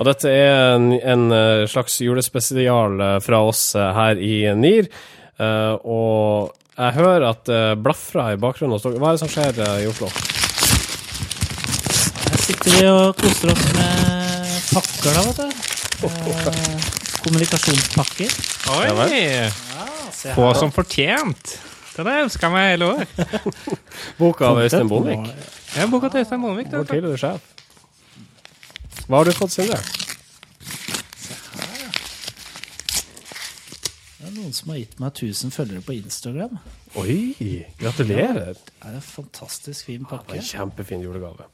[0.00, 4.88] Og dette er en, en eh, slags julespesial eh, fra oss her i NIR.
[5.40, 8.98] Eh, og jeg hører at det blafrer i bakgrunnen hos dere.
[8.98, 10.08] Hva er det som skjer i Oslo?
[12.24, 13.90] Her sitter vi og koser oss med
[14.70, 15.48] pakker, da, vet du.
[16.00, 18.38] Eh, kommunikasjonspakker.
[18.66, 18.94] Ja.
[19.04, 19.24] Oi!
[20.34, 21.60] Få som fortjent.
[21.90, 23.08] Det jeg ønska meg hele år.
[24.20, 25.26] Boka av Øystein Bondvik.
[25.76, 26.66] Ja, har boka til Øystein Målvik.
[26.72, 27.40] Vår tidligere sjef.
[29.06, 29.78] Hva har du fått, Sindre?
[34.18, 36.58] Det er noen som har gitt meg 1000 følgere på Instagram.
[36.98, 37.36] Oi,
[37.78, 38.58] gratulerer.
[38.58, 40.38] Det er en fantastisk fin pakke.
[40.38, 41.46] en kjempefin julegave.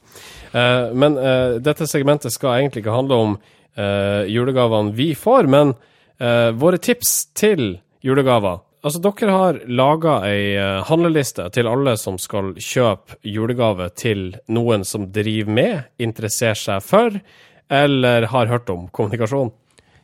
[0.53, 5.75] Uh, men uh, dette segmentet skal egentlig ikke handle om uh, julegavene vi får, men
[6.17, 8.63] eh, våre tips til julegaver.
[8.87, 14.85] Altså, dere har laga ei eh, handleliste til alle som skal kjøpe julegave til noen
[14.87, 17.17] som driver med, interesserer seg for,
[17.67, 19.51] eller har hørt om kommunikasjon.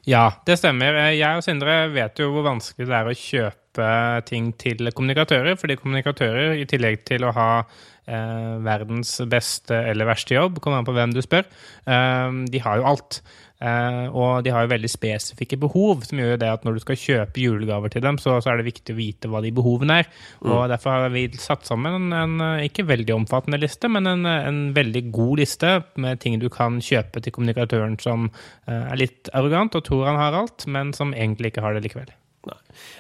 [0.04, 0.98] Ja, det stemmer.
[1.00, 3.90] Eh, Jeg og Sindre vet jo hvor vanskelig det er å kjøpe
[4.28, 10.36] ting til kommunikatører, fordi kommunikatører, i tillegg til å ha eh, verdens beste eller verste
[10.36, 11.48] jobb, kommer an på hvem du spør,
[11.88, 13.22] eh, de har jo alt.
[13.64, 17.00] Eh, og de har jo veldig spesifikke behov, som gjør det at når du skal
[17.00, 20.10] kjøpe julegaver til dem, så, så er det viktig å vite hva de behovene er.
[20.44, 24.64] Og derfor har vi satt sammen en, en ikke veldig omfattende liste, men en, en
[24.76, 29.80] veldig god liste med ting du kan kjøpe til kommunikatøren som eh, er litt arrogant
[29.80, 32.12] og tror han har alt, men som egentlig ikke har det likevel.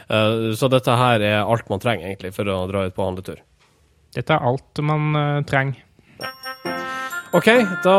[0.08, 3.42] Eh, så dette her er alt man trenger, egentlig, for å dra ut på handletur.
[4.14, 5.82] Dette er alt man eh, trenger.
[7.34, 7.48] Ok,
[7.82, 7.94] da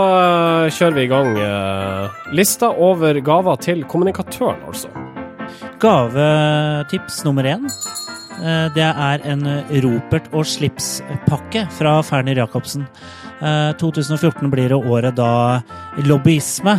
[0.65, 4.93] eh, kjører vi i gang eh, lista over gaver til kommunikatøren, altså.
[5.83, 7.67] Gavetips nummer én.
[8.39, 9.43] Eh, Det er en
[9.83, 12.87] Ropert og slips-pakke fra Ferner Jacobsen.
[13.43, 15.61] Eh, 2014 blir det året da
[16.07, 16.79] lobbyisme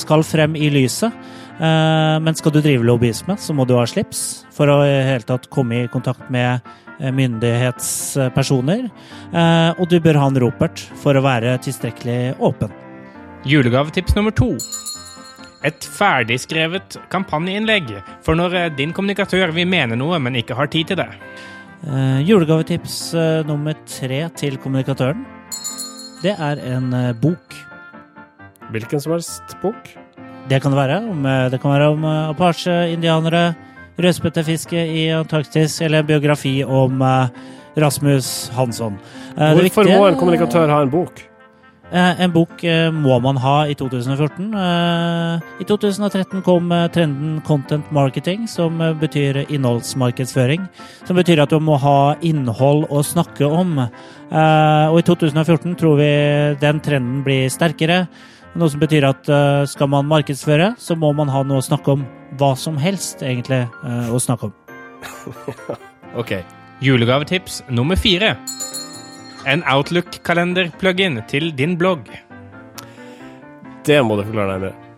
[0.00, 1.12] skal frem i lyset.
[1.60, 5.50] Men skal du drive lobbyisme, så må du ha slips for å i hele tatt
[5.52, 6.64] komme i kontakt med
[7.00, 8.86] myndighetspersoner.
[9.32, 12.70] Eh, Og du bør ha en ropert for å være tilstrekkelig åpen.
[13.48, 14.52] Julegavetips nummer to.
[15.64, 17.90] Et ferdigskrevet kampanjeinnlegg
[18.24, 21.08] for når eh, din kommunikatør vil mene noe, men ikke har tid til det.
[21.86, 25.24] Eh, julegavetips eh, nummer tre til kommunikatøren.
[26.20, 27.56] Det er en eh, bok.
[28.70, 29.88] Hvilken som helst bok.
[30.50, 30.98] Det kan det være.
[31.10, 33.44] Om, eh, det kan være om eh, apache-indianere,
[33.98, 37.28] rødspettefiske i Antarktis, eller en biografi om eh,
[37.80, 38.98] Rasmus Hansson.
[39.36, 41.26] Eh, det Hvorfor viktige- må en kommunikatør ha en bok?
[41.92, 42.62] Eh, En bok
[42.94, 44.54] må man ha i 2014.
[44.54, 50.68] Eh, I 2013 kom trenden content marketing, som betyr innholdsmarkedsføring.
[51.04, 53.78] Som betyr at du må ha innhold å snakke om.
[54.30, 58.06] Og i 2014 tror vi den trenden blir sterkere.
[58.58, 61.94] Noe som betyr at eh, skal man markedsføre, så må man ha noe å snakke
[61.94, 62.02] om.
[62.40, 64.56] Hva som helst, egentlig, eh, å snakke om.
[66.18, 66.32] Ok.
[66.82, 68.32] Julegavetips nummer fire.
[69.46, 72.10] En Outlook-kalender-plugin til din blogg.
[73.86, 74.89] Det må du forklare nærmere.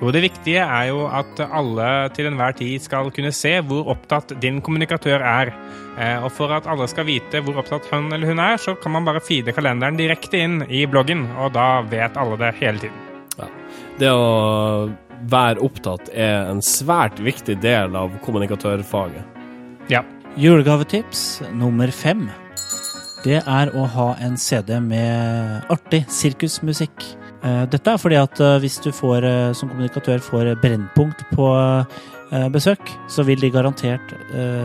[0.00, 4.32] Jo, det viktige er jo at alle til enhver tid skal kunne se hvor opptatt
[4.40, 5.52] din kommunikatør er.
[6.00, 8.94] Eh, Og for at alle skal vite hvor opptatt han eller hun er, så kan
[8.96, 13.06] man bare feede kalenderen direkte inn i bloggen, og da vet alle det hele tiden.
[14.00, 14.88] Det å
[15.28, 19.36] være opptatt er en svært viktig del av kommunikatørfaget.
[19.92, 20.00] Ja.
[20.40, 22.30] Julegavetips nummer fem.
[23.24, 27.19] Det er å ha en CD med artig sirkusmusikk.
[27.40, 31.50] Eh, Dette er fordi at eh, hvis du får, eh, som kommunikatør får Brennpunkt på
[32.54, 34.12] besøk, så vil de garantert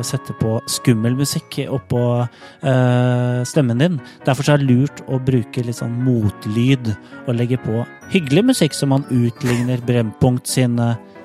[0.06, 3.96] sette på skummel musikk oppå eh, stemmen din.
[4.22, 6.92] Derfor så er det lurt å bruke litt sånn motlyd
[7.26, 7.82] og legge på
[8.14, 10.78] hyggelig musikk, så man utligner Brennpunkt sin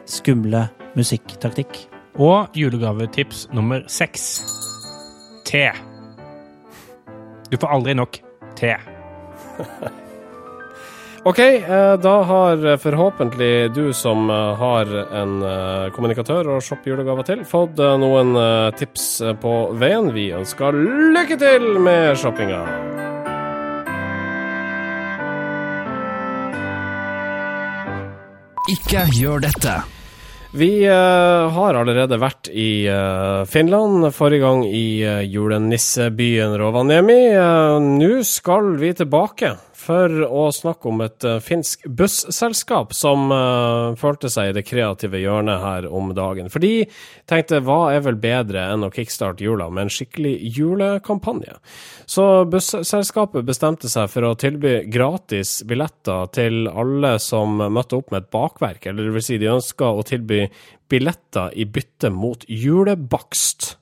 [0.08, 0.64] skumle
[0.96, 1.84] musikktaktikk.
[2.16, 4.30] Og julegavetips nummer seks.
[5.44, 5.66] Te.
[7.52, 8.24] Du får aldri nok
[8.56, 8.78] te.
[11.24, 17.26] Ok, eh, da har forhåpentlig du som eh, har en eh, kommunikatør å shoppe julegaver
[17.28, 20.08] til, fått eh, noen eh, tips eh, på veien.
[20.16, 20.72] Vi ønsker
[21.12, 22.62] lykke til med shoppinga!
[28.72, 29.76] Ikke gjør dette.
[30.56, 35.04] Vi eh, har allerede vært i eh, Finland, forrige gang i
[35.36, 37.22] julenissebyen Rovaniemi.
[37.36, 43.96] Eh, Nå skal vi tilbake, for å snakke om et uh, finsk busselskap som uh,
[44.00, 46.50] følte seg i det kreative hjørnet her om dagen.
[46.52, 46.84] For de
[47.30, 51.56] tenkte hva er vel bedre enn å kickstarte jula med en skikkelig julekampanje?
[52.10, 58.24] Så busselskapet bestemte seg for å tilby gratis billetter til alle som møtte opp med
[58.24, 60.44] et bakverk, eller det vil si de ønska å tilby
[60.90, 63.79] billetter i bytte mot julebakst.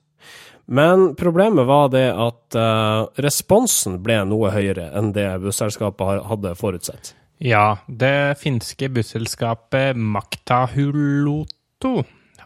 [0.69, 7.15] Men problemet var det at uh, responsen ble noe høyere enn det busselskapet hadde forutsett.
[7.41, 11.47] Ja, det finske busselskapet Maktahuloto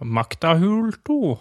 [0.04, 1.38] Maktahulto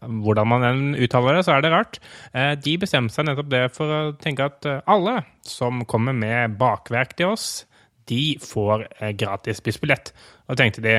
[0.00, 1.98] hvordan man enn uttaler det, så er det rart.
[2.32, 6.56] Eh, de bestemte seg nettopp det for å tenke at eh, alle som kommer med
[6.60, 7.66] bakverk til oss,
[8.08, 8.86] de får
[9.20, 10.14] gratis bussbillett.
[10.48, 10.94] Og tenkte de,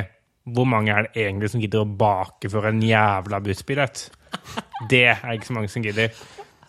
[0.50, 4.08] hvor mange er det egentlig som gidder å bake for en jævla bussbillett?
[4.90, 6.14] Det er ikke så mange som gidder.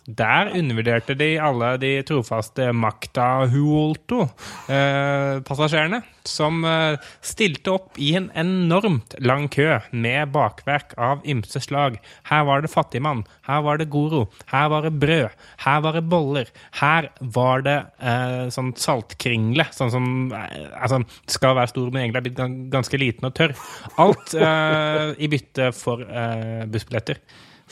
[0.02, 8.26] Der undervurderte de alle de trofaste Makta Huolto-passasjerene, eh, som eh, stilte opp i en
[8.34, 12.02] enormt lang kø med bakverk av ymse slag.
[12.26, 15.30] Her var det fattigmann, her var det Goro, her var det brød,
[15.62, 16.50] her var det boller.
[16.80, 17.06] Her
[17.38, 20.98] var det eh, sånn saltkringle, sånn som eh, altså,
[21.30, 22.42] skal være stor, men egentlig er blitt
[22.74, 23.54] ganske liten og tørr.
[24.02, 27.22] Alt eh, i bytte for eh, bussbilletter.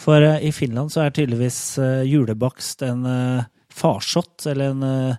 [0.01, 5.17] For uh, i Finland så er tydeligvis uh, julebakst en uh, farsott, eller en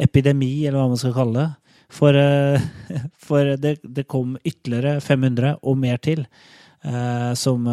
[0.00, 1.48] epidemi, eller hva man skal kalle det.
[1.92, 2.16] For,
[3.26, 6.24] for det, det, kom ytterligere 500 og mer til.
[7.38, 7.68] Som,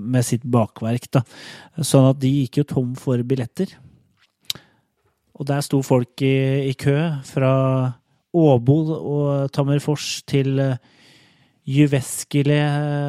[0.00, 1.04] med sitt bakverk.
[1.12, 1.20] Da.
[1.84, 3.74] Sånn at de gikk jo tom for billetter.
[5.36, 6.94] Og der sto folk i, i kø
[7.28, 7.52] fra
[8.32, 10.62] Åbo og Tammerfors til
[11.62, 12.56] Juveskile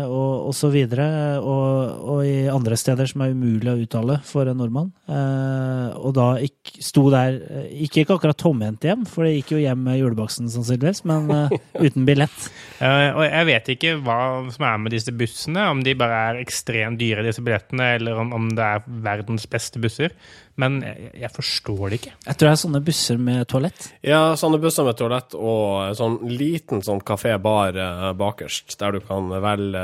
[0.06, 1.06] og, og så videre,
[1.42, 4.92] og, og, i andre steder som er umulig å uttale for en nordmann.
[5.10, 7.40] Eh, og da ikk, sto der
[7.72, 11.58] Ikke, ikke akkurat tomhendt hjem, for det gikk jo hjem med julebaksten sannsynligvis, men eh,
[11.88, 12.46] uten billett.
[12.78, 14.20] Uh, og jeg vet ikke hva
[14.54, 18.38] som er med disse bussene, om de bare er ekstremt dyre, disse billettene, eller om,
[18.38, 20.14] om det er verdens beste busser.
[20.62, 22.14] Men jeg, jeg, forstår det ikke.
[22.28, 23.88] Jeg tror det er sånne busser med toalett.
[24.06, 29.34] Ja, sånne busser med toalett og sånn liten sånn kafé-bar eh, bakerst, der du kan
[29.34, 29.84] velge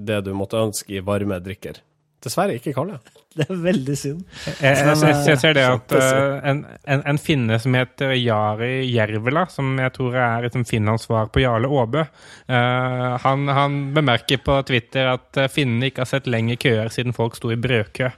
[0.00, 1.82] det du måtte ønske i varme drikker.
[2.20, 2.98] Dessverre ikke kalde.
[3.30, 4.24] Det er veldig synd.
[4.58, 8.88] Jeg, jeg, jeg, jeg ser det at uh, en, en, en, finne som heter Jari
[8.90, 14.42] Jervela, som jeg tror er et Finlands svar på Jarle Aabø, uh, han, han, bemerker
[14.42, 18.10] på Twitter at finnene ikke har sett lengre køer siden folk sto i brødkø.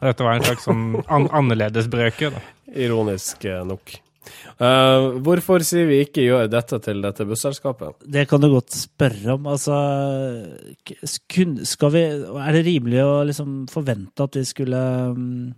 [0.00, 2.32] Og dette var en slags sånn an annerledesbrøke.
[2.72, 3.98] Ironisk eh, nok.
[4.60, 8.04] Uh, hvorfor sier vi ikke gjør dette til dette busselskapet?
[8.04, 9.48] Det kan du godt spørre om.
[9.50, 9.76] Altså,
[11.04, 12.04] skal vi,
[12.44, 14.82] er det rimelig å liksom forvente at vi skulle
[15.12, 15.50] um,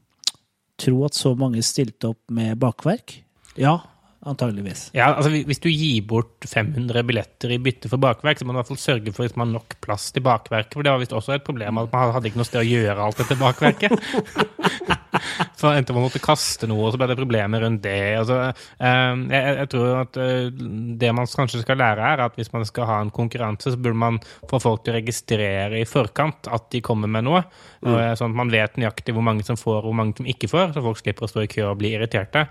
[0.80, 3.18] tro at så mange stilte opp med bakverk?
[3.58, 3.80] Ja,
[4.22, 4.90] antageligvis.
[4.94, 8.58] Ja, altså Hvis du gir bort 500 billetter i bytte for bakverk, så må du
[8.58, 10.76] i hvert fall sørge for at man har nok plass til bakverket.
[10.76, 13.06] For det var visst også et problem at man hadde ikke noe sted å gjøre
[13.06, 13.96] alt dette bakverket.
[15.60, 17.98] så endte man måtte kaste noe, og så ble det problemer rundt det.
[18.20, 18.38] Altså,
[18.78, 20.62] jeg, jeg, tror at eh,
[21.02, 24.00] det man kanskje skal lære, er at hvis man skal ha en konkurranse, så burde
[24.04, 24.20] man
[24.50, 27.42] få folk til å registrere i forkant at de kommer med noe.
[27.82, 27.98] Mm.
[28.18, 30.76] Sånn at man vet nøyaktig hvor mange som får, og hvor mange som ikke får,
[30.76, 32.46] så folk slipper å stå i kø og bli irriterte.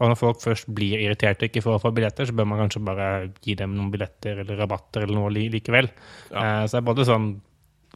[0.00, 2.82] Og når folk først blir irriterte og ikke får, får billetter, så bør man kanskje
[2.82, 3.08] bare
[3.44, 5.90] gi dem noen billetter eller rabatter eller noe likevel.
[6.32, 6.40] Ja.
[6.40, 7.28] Eh, så det er både sånn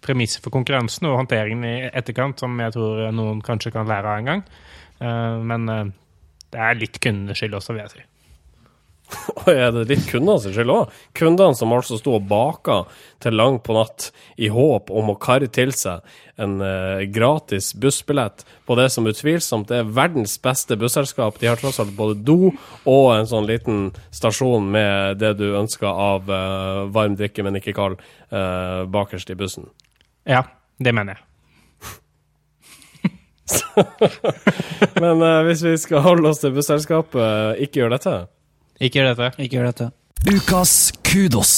[0.05, 4.21] premiss for konkurransen og håndteringen i etterkant som jeg tror noen kanskje kan lære av
[4.21, 4.45] en gang.
[5.03, 5.91] Eh, men eh,
[6.55, 8.07] det er litt kundenes skyld også, vil jeg si.
[9.41, 10.97] Og er det litt kundene sin skyld òg?
[11.17, 12.83] Kundene som altså sto og baka
[13.23, 16.05] til langt på natt i håp om å karre til seg
[16.39, 21.41] en uh, gratis bussbillett på det som utvilsomt er verdens beste busselskap.
[21.41, 22.53] De har tross alt både do
[22.85, 27.77] og en sånn liten stasjon med det du ønsker av uh, varm drikke, men ikke
[27.79, 29.71] kald, uh, bakerst i bussen.
[30.29, 30.45] Ja,
[30.79, 31.25] det mener jeg.
[35.03, 38.19] men hvis vi skal holde oss til busselskapet, ikke gjør dette?
[38.79, 39.29] Ikke gjør dette.
[39.43, 39.91] Ikke gjør dette.
[40.29, 40.73] Ukas
[41.07, 41.53] kudos.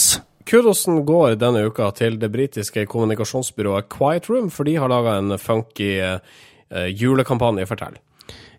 [0.49, 5.37] Kudosen går denne uka til det britiske kommunikasjonsbyrået Quiet Room, for de har laga en
[5.39, 7.69] funky uh, julekampanje.
[7.69, 8.01] Fortell.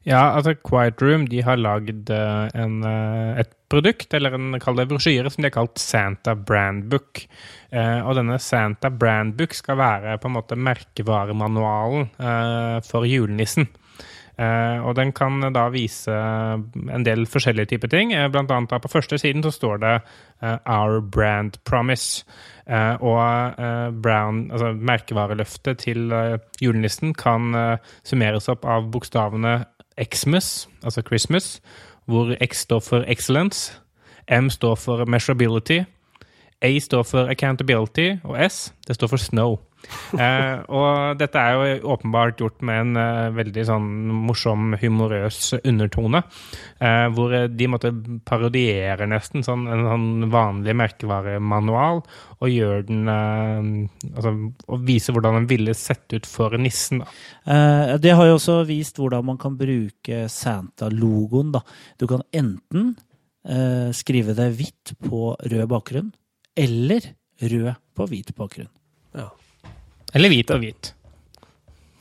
[0.08, 4.88] Ja, altså Quiet Room de har lagd uh, uh, et produkt, eller en kall det
[4.90, 7.26] brosjyre, som de har kalt Santa Brand Book.
[7.72, 12.10] og denne Santa Brand Book skal være på en måte merkevaremanualen
[12.84, 13.70] for julenissen.
[14.42, 18.14] Uh, og den kan da vise en del forskjellige typer ting.
[18.16, 19.94] Uh, blant annet på første siden så står det
[20.42, 22.24] uh, 'Our Brand Promise'.
[23.02, 23.54] og
[24.04, 26.14] brown, altså merkevareløftet til
[26.62, 29.66] julenissen kan summeres opp av bokstavene
[30.14, 31.62] Xmas, altså Christmas,
[32.06, 33.82] hvor X står for excellence,
[34.30, 35.84] M står for measurability,
[36.62, 39.60] A står for accountability, og S det står for snow.
[40.12, 43.88] Eh, og dette er jo åpenbart gjort med en eh, veldig sånn
[44.28, 46.24] morsom, humorøs undertone.
[46.80, 47.94] Eh, hvor de måtte
[48.28, 52.04] parodiere nesten sånn en sånn vanlig merkevaremanual,
[52.42, 53.70] og gjør den eh,
[54.12, 54.32] Altså
[54.72, 57.04] og vise hvordan den ville sett ut for nissen.
[57.04, 57.08] da.
[57.46, 61.52] Eh, det har jo også vist hvordan man kan bruke Santa-logoen.
[61.56, 61.64] da.
[62.00, 62.96] Du kan enten
[63.48, 66.12] eh, skrive det hvitt på rød bakgrunn,
[66.58, 68.72] eller rød på hvit bakgrunn.
[69.16, 69.30] Ja.
[70.18, 70.92] Eller hvit og hvit.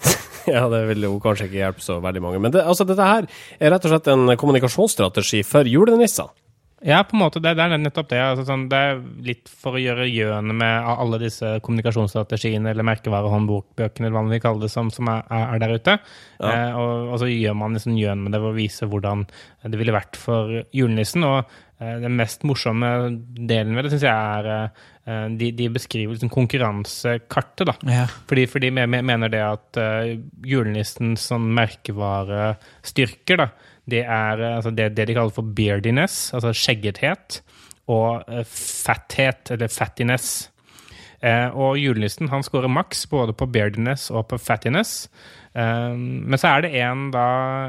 [0.54, 2.42] ja, det vil jo kanskje ikke hjelpe så veldig mange.
[2.42, 6.32] Men det, altså, dette her er rett og slett en kommunikasjonsstrategi for julenissene.
[6.80, 7.42] Ja, på en måte.
[7.44, 8.20] Det, det er nettopp det.
[8.24, 14.08] Altså, sånn, det er litt for å gjøre gjøne med alle disse kommunikasjonsstrategiene eller merkevarehåndbokbøkene
[14.08, 15.98] eller hva vi kaller det, som, som er, er der ute.
[16.40, 16.52] Ja.
[16.54, 19.26] Eh, og, og så gjør man liksom gjøn med det ved å vise hvordan
[19.66, 21.26] det ville vært for julenissen.
[21.28, 22.88] Og den mest morsomme
[23.48, 27.66] delen ved det syns jeg er eh, de, de beskriver liksom konkurransekartet.
[27.70, 27.74] da.
[27.88, 28.04] Ja.
[28.28, 30.12] Fordi, fordi de me- me- mener det at uh,
[30.46, 33.48] julenissens sånn merkevarestyrker, da,
[33.90, 37.40] det er eh, altså det, det de kaller for beardiness, altså skjeggethet,
[37.90, 38.46] og fathet,
[38.84, 40.28] fatthet, eller fattiness.
[41.20, 45.08] Eh, og julenissen han scorer maks både på beardiness og på fattiness.
[45.54, 47.24] Eh, men så er det en, da,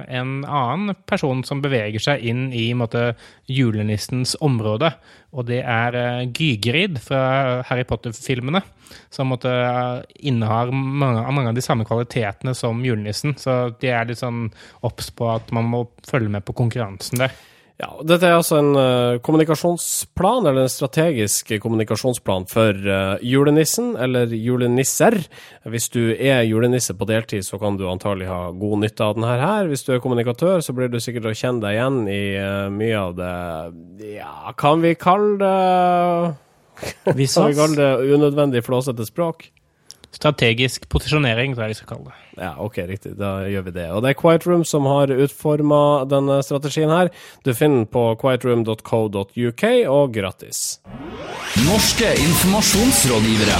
[0.07, 3.11] en annen person som beveger seg inn i måte,
[3.49, 4.93] julenissens område.
[5.31, 5.97] Og det er
[6.29, 8.63] Gygrid fra Harry Potter-filmene.
[9.11, 13.37] Som måtte, eh, innehar mange, mange av de samme kvalitetene som julenissen.
[13.39, 14.49] Så de er litt sånn
[14.83, 17.31] obs på at man må følge med på konkurransen der.
[17.81, 24.29] Ja, Dette er altså en uh, kommunikasjonsplan, eller en strategisk kommunikasjonsplan for uh, julenissen, eller
[24.37, 25.17] julenisser.
[25.65, 29.33] Hvis du er julenisse på deltid, så kan du antagelig ha god nytte av denne
[29.33, 29.71] her.
[29.71, 33.01] Hvis du er kommunikatør, så blir du sikkert å kjenne deg igjen i uh, mye
[33.01, 33.33] av det
[34.19, 37.27] Ja, kan vi kalle det Kan vi
[37.57, 39.47] kalle det unødvendig flåsete språk?
[40.13, 42.20] Strategisk posisjonering, tror jeg vi skal kalle det.
[42.41, 43.11] Ja, ok, riktig.
[43.19, 43.83] Da gjør vi det.
[43.93, 47.11] Og det er Quiet Room som har utforma denne strategien her.
[47.45, 49.63] Du finner den på quietroom.co.uk,
[49.93, 50.63] og gratis.
[51.67, 53.59] Norske informasjonsrådgivere.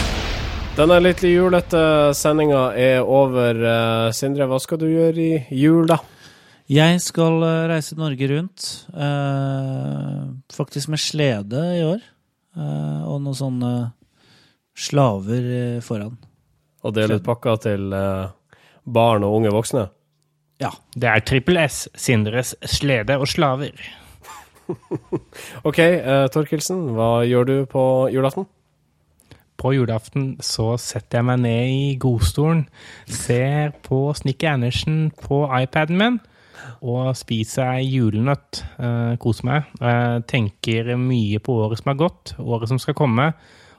[0.80, 1.84] Denne litt julete
[2.18, 3.62] sendinga er over.
[3.70, 6.00] Eh, Sindre, hva skal du gjøre i jul, da?
[6.72, 8.68] Jeg skal eh, reise Norge rundt,
[8.98, 10.26] eh,
[10.58, 12.02] faktisk med slede i år.
[12.58, 13.74] Eh, og noen sånne
[14.74, 16.18] slaver foran.
[16.82, 18.32] Og dele ut pakker til eh,
[18.86, 19.88] barn og unge voksne?
[20.62, 20.72] Ja.
[20.94, 23.74] Det er trippel S, Sindres slede og slaver.
[25.68, 28.48] OK, uh, Torkelsen, hva gjør du på julaften?
[29.62, 32.64] På julaften så setter jeg meg ned i godstolen,
[33.06, 36.22] ser på Snikke Andersen på iPaden min,
[36.82, 38.64] og spiser ei julenøtt.
[38.78, 39.76] Uh, koser meg.
[39.82, 43.32] Uh, tenker mye på året som har gått, året som skal komme,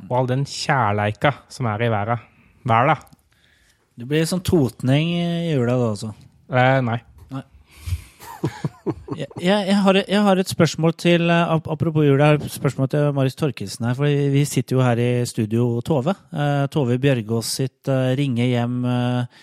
[0.08, 2.30] og all den kjærleika som er i verden.
[2.66, 3.00] Hver da?
[3.98, 6.12] Det blir sånn totning i jula da, altså.
[6.52, 7.00] Eh, nei.
[9.12, 12.50] Jeg, jeg, jeg, har, jeg har et spørsmål til eh, Apropos jul, jeg har et
[12.54, 13.94] spørsmål til Marius Torkelsen her.
[13.94, 16.16] For vi sitter jo her i studio Tove.
[16.32, 19.42] Eh, Tove Bjørgaas sitt eh, Ringe hjem eh,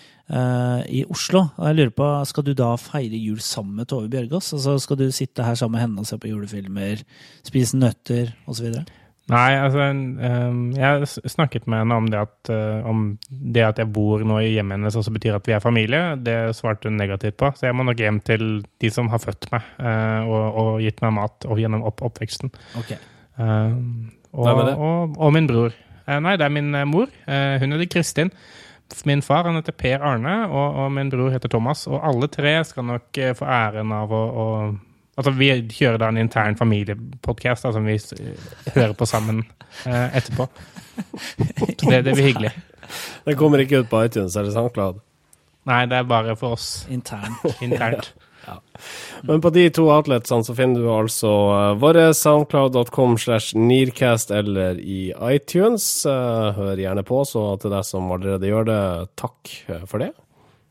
[1.00, 1.46] i Oslo.
[1.56, 4.52] Og jeg lurer på, Skal du da feire jul sammen med Tove Bjørgaas?
[4.58, 7.04] Altså, skal du sitte her sammen med henne og se på julefilmer,
[7.46, 8.82] spise nøtter osv.?
[9.30, 13.90] Nei, altså um, Jeg snakket med henne om det at, uh, om det at jeg
[13.94, 16.16] bor nå i hjemmet hennes også betyr at vi er familie.
[16.20, 17.52] Det svarte hun negativt på.
[17.56, 18.46] Så jeg må nok hjem til
[18.82, 22.52] de som har født meg uh, og, og gitt meg mat og gjennom opp, oppveksten.
[22.80, 22.96] Ok.
[23.40, 24.50] Ehm, og?
[24.50, 25.76] Og, og min bror.
[26.08, 27.10] Uh, nei, det er min mor.
[27.26, 28.34] Hun heter Kristin.
[29.06, 31.86] Min far han heter Per Arne, og, og min bror heter Thomas.
[31.86, 34.46] Og alle tre skal nok få æren av å
[35.20, 37.98] Altså, vi kjører da en intern familiepodkast som vi
[38.72, 39.42] hører på sammen
[39.84, 40.48] eh, etterpå.
[41.80, 42.50] Det, det blir hyggelig.
[43.24, 44.98] Det kommer ikke ut på iTunes eller SoundCloud.
[45.68, 47.36] Nei, det er bare for oss Intern.
[47.64, 48.10] internt.
[49.28, 54.80] Men på de to outletsene så finner du altså uh, våre soundcloud.com slash nearcast eller
[54.80, 55.86] i iTunes.
[56.08, 58.80] Eh, hør gjerne på, så til deg som allerede gjør det,
[59.20, 60.10] takk eh, for det.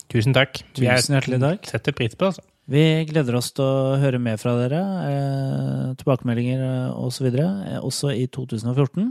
[0.10, 0.64] Tusen takk.
[0.76, 1.70] Vi er- Tusen hjertelig takk.
[1.70, 2.34] setter pris på det.
[2.34, 2.49] Altså.
[2.70, 4.80] Vi gleder oss til å høre mer fra dere.
[5.10, 7.26] Eh, tilbakemeldinger eh, osv.
[7.34, 9.10] Og også i 2014.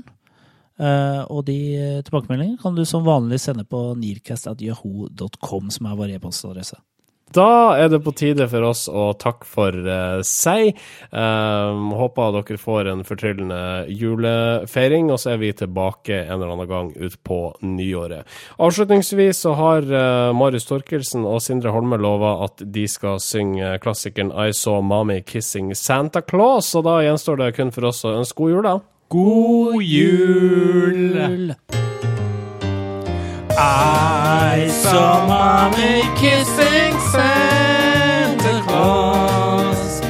[0.78, 6.14] Eh, og de eh, tilbakemeldingene kan du som vanlig sende på nearcast.yahoo.com, som er vår
[6.14, 6.78] e-postadresse.
[7.34, 10.78] Da er det på tide for oss å takke for uh, seg.
[11.12, 13.60] Um, håper dere får en fortryllende
[13.92, 18.28] julefeiring, og så er vi tilbake en eller annen gang utpå nyåret.
[18.56, 24.32] Avslutningsvis så har uh, Marius Torkelsen og Sindre Holme lova at de skal synge klassikeren
[24.32, 28.38] I Saw Mommy Kissing Santa Claus, og da gjenstår det kun for oss å ønske
[28.38, 28.78] god jul, da.
[29.08, 31.77] God jul!
[33.60, 40.00] I saw mommy kissing Santa Claus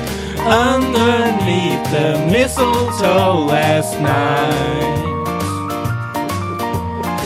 [0.45, 4.99] underneath the mistletoe last night.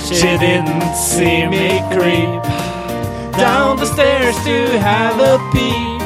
[0.04, 2.42] She didn't see me creep
[3.36, 6.02] down the stairs to have a peep.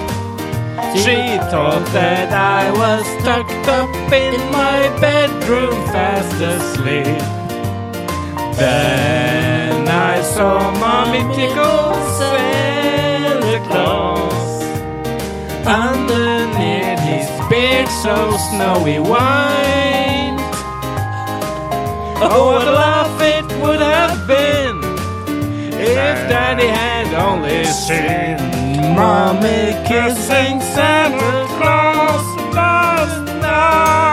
[1.04, 7.20] She thought that I was tucked up in my bedroom fast asleep.
[8.56, 9.45] Then
[10.14, 14.62] I saw Mommy tickle Santa Claus
[15.66, 18.16] underneath his beard so
[18.48, 20.38] snowy white.
[22.22, 24.78] Oh, what a laugh it would have been
[25.74, 28.38] if Daddy had only seen
[28.94, 34.06] Mommy kissing Santa Claus last night.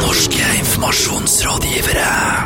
[0.00, 2.39] Norske informasjonsrådgivere.